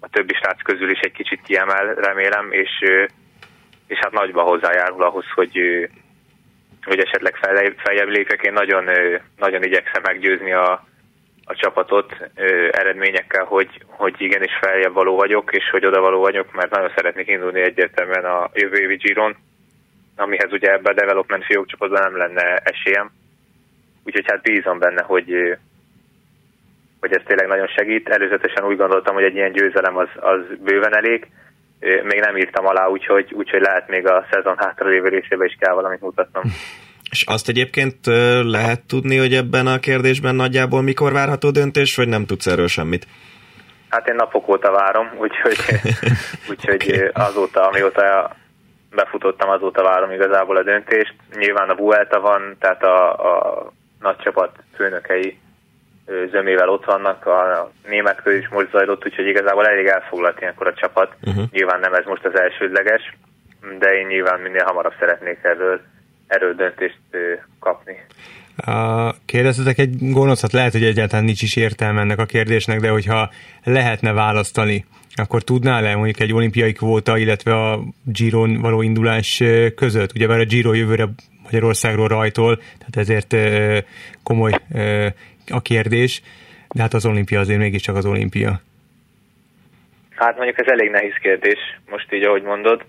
a 0.00 0.08
többi 0.08 0.34
srác 0.34 0.62
közül 0.62 0.90
is 0.90 1.00
egy 1.00 1.12
kicsit 1.12 1.40
kiemel, 1.42 1.94
remélem, 1.94 2.52
és, 2.52 2.70
és 3.86 3.98
hát 3.98 4.12
nagyban 4.12 4.44
hozzájárul 4.44 5.02
ahhoz, 5.02 5.24
hogy, 5.34 5.58
hogy 6.84 6.98
esetleg 6.98 7.36
feljebb 7.76 8.08
lépjek. 8.08 8.42
Én 8.42 8.52
nagyon, 8.52 8.84
nagyon 9.36 9.62
igyekszem 9.62 10.02
meggyőzni 10.02 10.52
a, 10.52 10.86
a 11.44 11.54
csapatot 11.54 12.16
eredményekkel, 12.70 13.44
hogy, 13.44 13.68
hogy 13.86 14.14
igenis 14.18 14.58
feljebb 14.60 14.92
való 14.92 15.16
vagyok, 15.16 15.50
és 15.52 15.70
hogy 15.70 15.86
oda 15.86 16.00
való 16.00 16.20
vagyok, 16.20 16.52
mert 16.52 16.70
nagyon 16.70 16.92
szeretnék 16.94 17.28
indulni 17.28 17.60
egyértelműen 17.60 18.24
a 18.24 18.50
jövő 18.52 18.76
évi 18.76 18.96
Giron, 18.96 19.36
amihez 20.18 20.52
ugye 20.52 20.72
ebben 20.72 20.92
a 20.92 21.00
development 21.00 21.44
fiók 21.44 21.66
csapatban 21.66 22.02
nem 22.02 22.16
lenne 22.16 22.56
esélyem. 22.56 23.10
Úgyhogy 24.04 24.24
hát 24.26 24.42
bízom 24.42 24.78
benne, 24.78 25.02
hogy, 25.02 25.56
hogy 27.00 27.12
ez 27.12 27.22
tényleg 27.26 27.46
nagyon 27.46 27.66
segít. 27.66 28.08
Előzetesen 28.08 28.64
úgy 28.64 28.76
gondoltam, 28.76 29.14
hogy 29.14 29.24
egy 29.24 29.34
ilyen 29.34 29.52
győzelem 29.52 29.96
az, 29.96 30.08
az 30.14 30.40
bőven 30.64 30.96
elég, 30.96 31.26
még 31.80 32.20
nem 32.20 32.36
írtam 32.36 32.66
alá, 32.66 32.86
úgyhogy, 32.86 33.32
úgyhogy 33.32 33.60
lehet 33.60 33.88
még 33.88 34.06
a 34.06 34.26
szezon 34.30 34.56
hátralévő 34.58 35.08
részébe 35.08 35.44
is 35.44 35.56
kell 35.60 35.74
valamit 35.74 36.00
mutatnom. 36.00 36.42
És 37.10 37.24
azt 37.26 37.48
egyébként 37.48 38.06
lehet 38.42 38.80
tudni, 38.86 39.16
hogy 39.16 39.34
ebben 39.34 39.66
a 39.66 39.78
kérdésben 39.78 40.34
nagyjából 40.34 40.82
mikor 40.82 41.12
várható 41.12 41.50
döntés, 41.50 41.96
vagy 41.96 42.08
nem 42.08 42.26
tudsz 42.26 42.46
erről 42.46 42.66
semmit? 42.66 43.06
Hát 43.88 44.08
én 44.08 44.14
napok 44.14 44.48
óta 44.48 44.70
várom, 44.70 45.10
úgyhogy, 45.18 45.56
úgyhogy 46.50 46.92
okay. 46.92 47.08
azóta, 47.12 47.68
amióta 47.68 48.36
befutottam, 48.90 49.50
azóta 49.50 49.82
várom 49.82 50.10
igazából 50.10 50.56
a 50.56 50.62
döntést. 50.62 51.14
Nyilván 51.36 51.70
a 51.70 51.74
Vuelta 51.74 52.20
van, 52.20 52.56
tehát 52.60 52.82
a, 52.82 53.12
a 53.12 53.72
nagy 54.00 54.16
csapat 54.16 54.56
főnökei 54.74 55.38
zömével 56.30 56.68
ott 56.68 56.84
vannak, 56.84 57.26
a 57.26 57.70
német 57.88 58.22
kör 58.22 58.34
is 58.34 58.48
most 58.48 58.70
zajlott, 58.70 59.04
úgyhogy 59.04 59.26
igazából 59.26 59.66
elég 59.66 59.86
elfoglalt 59.86 60.40
ilyenkor 60.40 60.66
a 60.66 60.74
csapat. 60.74 61.14
Uh-huh. 61.22 61.44
Nyilván 61.50 61.80
nem 61.80 61.94
ez 61.94 62.04
most 62.04 62.24
az 62.24 62.38
elsődleges, 62.38 63.16
de 63.78 63.98
én 63.98 64.06
nyilván 64.06 64.40
minél 64.40 64.64
hamarabb 64.64 64.94
szeretnék 64.98 65.38
erről, 65.42 65.80
erről 66.26 66.54
döntést 66.54 67.00
kapni. 67.60 68.06
Kérdeztetek 69.24 69.78
egy 69.78 69.96
gonoszat, 70.12 70.52
lehet, 70.52 70.72
hogy 70.72 70.84
egyáltalán 70.84 71.24
nincs 71.24 71.42
is 71.42 71.56
értelme 71.56 72.00
ennek 72.00 72.18
a 72.18 72.24
kérdésnek, 72.24 72.80
de 72.80 72.88
hogyha 72.88 73.30
lehetne 73.64 74.12
választani, 74.12 74.84
akkor 75.14 75.42
tudnál-e 75.42 75.96
mondjuk 75.96 76.20
egy 76.20 76.32
olimpiai 76.32 76.72
kvóta, 76.72 77.18
illetve 77.18 77.54
a 77.54 77.80
Giron 78.04 78.60
való 78.60 78.82
indulás 78.82 79.42
között? 79.76 80.12
Ugye 80.14 80.26
már 80.26 80.38
a 80.40 80.44
Giro 80.44 80.72
jövőre 80.72 81.08
Magyarországról 81.42 82.08
rajtol, 82.08 82.56
tehát 82.56 82.96
ezért 82.96 83.36
komoly 84.22 84.52
a 85.48 85.62
kérdés, 85.62 86.22
de 86.74 86.82
hát 86.82 86.94
az 86.94 87.06
olimpia 87.06 87.40
azért 87.40 87.58
mégiscsak 87.58 87.96
az 87.96 88.06
olimpia. 88.06 88.60
Hát 90.14 90.36
mondjuk 90.36 90.58
ez 90.58 90.66
elég 90.66 90.90
nehéz 90.90 91.14
kérdés, 91.22 91.58
most 91.90 92.12
így 92.12 92.22
ahogy 92.22 92.42
mondod. 92.42 92.84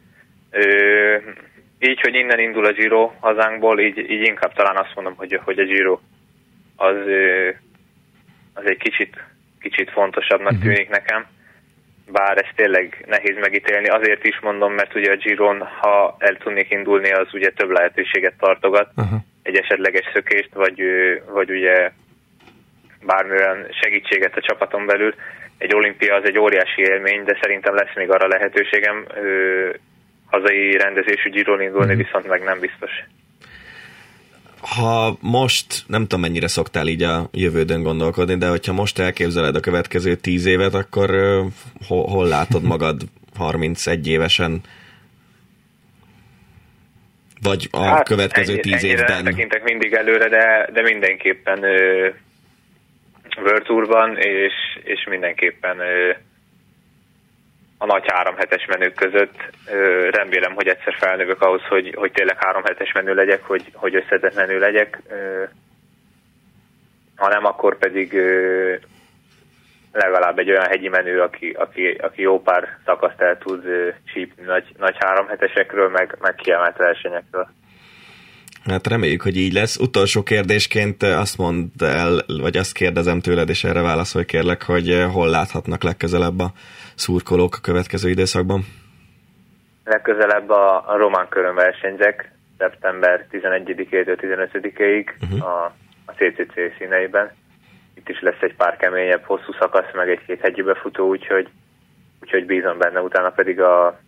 Így, 1.80 2.02
hogy 2.02 2.16
innen 2.16 2.40
indul 2.40 2.66
a 2.66 2.72
Giro 2.72 3.12
hazánkból, 3.20 3.80
így, 3.80 3.98
így 3.98 4.22
inkább 4.22 4.54
talán 4.54 4.78
azt 4.78 4.96
mondom, 4.96 5.16
hogy, 5.16 5.40
hogy 5.44 5.60
a 5.60 5.64
Giro 5.64 6.00
az, 6.76 6.98
az 8.54 8.66
egy 8.66 8.78
kicsit, 8.78 9.18
kicsit 9.62 9.92
fontosabbnak 9.92 10.52
uh-huh. 10.52 10.74
tűnik 10.74 10.90
nekem. 10.90 11.26
Bár 12.12 12.38
ez 12.38 12.50
tényleg 12.56 13.06
nehéz 13.08 13.38
megítélni. 13.40 13.88
Azért 13.88 14.24
is 14.24 14.40
mondom, 14.40 14.74
mert 14.74 14.96
ugye 14.96 15.12
a 15.12 15.16
Giron, 15.16 15.62
ha 15.62 16.16
el 16.20 16.38
tudnék 16.38 16.72
indulni, 16.72 17.12
az 17.12 17.28
ugye 17.34 17.50
több 17.50 17.70
lehetőséget 17.70 18.34
tartogat. 18.40 18.92
Uh-huh. 18.96 19.20
Egy 19.44 19.56
esetleges 19.56 20.10
szökést, 20.14 20.54
vagy, 20.54 20.82
vagy 21.28 21.50
ugye 21.50 21.92
bármilyen 23.06 23.68
segítséget 23.82 24.38
a 24.38 24.42
csapaton 24.42 24.86
belül. 24.86 25.14
Egy 25.58 25.74
olimpia 25.74 26.16
az 26.16 26.26
egy 26.26 26.40
óriási 26.40 26.82
élmény, 26.82 27.24
de 27.24 27.38
szerintem 27.42 27.76
lesz 27.76 27.96
még 27.96 28.12
arra 28.12 28.28
lehetőségem. 28.28 29.06
Hazai 30.30 30.78
rendezésű 30.78 31.30
Giro 31.30 31.60
indulni, 31.60 31.94
mm. 31.94 31.98
viszont 31.98 32.28
meg 32.28 32.44
nem 32.44 32.60
biztos. 32.60 32.92
Ha 34.62 35.18
most, 35.22 35.84
nem 35.88 36.02
tudom 36.02 36.20
mennyire 36.20 36.48
szoktál 36.48 36.88
így 36.88 37.04
a 37.04 37.30
jövődön 37.32 37.84
gondolkodni, 37.84 38.38
de 38.38 38.48
hogyha 38.48 38.74
most 38.74 39.00
elképzeled 39.00 39.56
a 39.56 39.60
következő 39.60 40.16
tíz 40.16 40.46
évet, 40.46 40.74
akkor 40.74 41.10
hol, 41.88 42.08
hol 42.08 42.28
látod 42.28 42.64
magad 42.74 43.02
31 43.38 44.08
évesen? 44.08 44.62
Vagy 47.42 47.68
a 47.72 47.84
hát, 47.84 48.08
következő 48.08 48.52
ennyi, 48.52 48.62
tíz 48.62 48.84
évben? 48.84 49.24
tekintek 49.24 49.64
mindig 49.64 49.94
előre, 49.94 50.30
de, 50.30 50.70
de 50.74 50.82
mindenképpen 50.82 51.64
ö, 51.64 52.10
World 53.38 53.64
Tourban, 53.64 54.18
és, 54.18 54.54
és 54.84 55.08
mindenképpen 55.10 55.80
ö, 55.80 56.12
a 57.82 57.86
nagy 57.86 58.04
három 58.12 58.36
hetes 58.36 58.66
menők 58.66 58.94
között. 58.94 59.36
Remélem, 60.12 60.54
hogy 60.54 60.68
egyszer 60.68 60.94
felnövök 60.94 61.42
ahhoz, 61.42 61.62
hogy, 61.62 61.94
hogy 61.96 62.12
tényleg 62.12 62.44
három 62.44 62.64
hetes 62.64 62.92
menő 62.92 63.14
legyek, 63.14 63.44
hogy, 63.44 63.64
hogy 63.74 63.96
összetett 63.96 64.36
menő 64.36 64.60
legyek. 64.60 65.02
Ha 67.16 67.28
nem, 67.28 67.46
akkor 67.46 67.78
pedig 67.78 68.14
legalább 69.92 70.40
egy 70.40 70.50
olyan 70.50 70.68
hegyi 70.68 70.88
menő, 70.88 71.22
aki, 71.22 71.50
aki, 71.50 71.90
aki 71.90 72.22
jó 72.22 72.42
pár 72.42 72.78
szakaszt 72.86 73.22
el 73.22 73.38
tud 73.38 73.64
csípni 74.14 74.44
nagy, 74.44 74.76
nagy 74.78 74.96
háromhetesekről, 75.00 75.90
meg, 75.90 76.16
meg 76.22 76.36
kiemelt 76.36 76.78
versenyekről. 76.78 77.50
Hát 78.70 78.88
reméljük, 78.88 79.22
hogy 79.22 79.38
így 79.38 79.54
lesz. 79.54 79.78
Utolsó 79.78 80.24
kérdésként 80.24 81.04
azt 81.04 81.38
mondd 81.38 81.68
el, 81.80 82.20
vagy 82.42 82.58
azt 82.58 82.74
kérdezem 82.74 83.20
tőled, 83.20 83.50
és 83.50 83.64
erre 83.64 83.82
válaszolj 83.82 84.26
kérlek, 84.26 84.64
hogy 84.64 85.06
hol 85.12 85.30
láthatnak 85.30 85.84
legközelebb 85.84 86.40
a 86.40 86.52
szurkolók 86.96 87.56
a 87.56 87.62
következő 87.62 88.10
időszakban? 88.10 88.62
Legközelebb 89.84 90.50
a, 90.50 90.84
a 90.88 90.98
román 90.98 91.28
körön 91.30 91.56
versenyzek, 91.56 92.32
szeptember 92.58 93.28
11-től 93.32 94.18
15-ig 94.22 95.10
uh-huh. 95.22 95.48
a, 95.48 95.74
a 96.06 96.12
CCC 96.12 96.54
színeiben 96.78 97.32
itt 98.00 98.10
is 98.10 98.22
lesz 98.22 98.42
egy 98.42 98.56
pár 98.56 98.78
keményebb, 98.78 99.24
hosszú 99.24 99.54
szakasz, 99.60 99.94
meg 99.94 100.10
egy-két 100.10 100.42
hegyi 100.42 100.62
befutó, 100.62 101.08
úgyhogy, 101.08 101.50
úgyhogy 102.22 102.46
bízom 102.46 102.78
benne, 102.78 103.02
utána 103.02 103.30
pedig 103.30 103.62
a, 103.62 104.00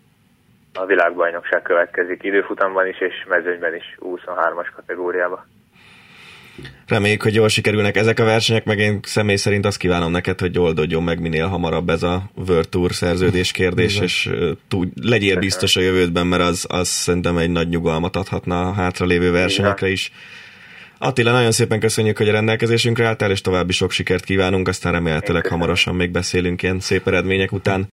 a 0.74 0.86
világbajnokság 0.86 1.62
következik 1.62 2.24
időfutamban 2.24 2.88
is, 2.88 3.00
és 3.00 3.26
mezőnyben 3.28 3.76
is 3.76 3.98
23-as 4.00 4.68
kategóriába. 4.76 5.46
Reméljük, 6.88 7.22
hogy 7.22 7.34
jól 7.34 7.48
sikerülnek 7.48 7.96
ezek 7.96 8.20
a 8.20 8.24
versenyek, 8.24 8.66
meg 8.66 8.80
én 8.80 9.00
személy 9.04 9.36
szerint 9.36 9.66
azt 9.66 9.78
kívánom 9.78 10.12
neked, 10.12 10.40
hogy 10.40 10.60
oldódjon 10.60 11.04
meg 11.04 11.20
minél 11.20 11.48
hamarabb 11.48 11.90
ez 11.90 12.04
a 12.04 12.22
World 12.48 12.70
Tour 12.70 12.92
szerződés 12.92 13.52
kérdés, 13.52 14.00
és 14.00 14.30
tud, 14.68 14.90
legyél 15.02 15.40
biztos 15.40 15.76
a 15.76 15.82
jövődben, 15.82 16.28
mert 16.28 16.42
az, 16.42 16.66
az 16.70 16.88
szerintem 16.88 17.38
egy 17.38 17.50
nagy 17.50 17.70
nyugalmat 17.70 18.16
adhatna 18.16 18.68
a 18.68 18.74
hátralévő 18.74 19.32
versenyekre 19.32 19.90
is. 19.90 20.12
Attila, 20.98 21.32
nagyon 21.32 21.52
szépen 21.52 21.80
köszönjük, 21.80 22.18
hogy 22.18 22.30
a 22.30 22.32
rendelkezésünkre 22.32 23.08
álltál, 23.08 23.32
és 23.32 23.42
további 23.42 23.72
sok 23.72 23.92
sikert 23.92 24.24
kívánunk, 24.24 24.68
aztán 24.68 24.92
remélhetőleg 24.92 25.48
hamarosan 25.48 25.96
még 25.96 26.12
beszélünk 26.12 26.64
ilyen 26.64 26.80
szép 26.80 27.08
eredmények 27.08 27.52
után. 27.52 27.90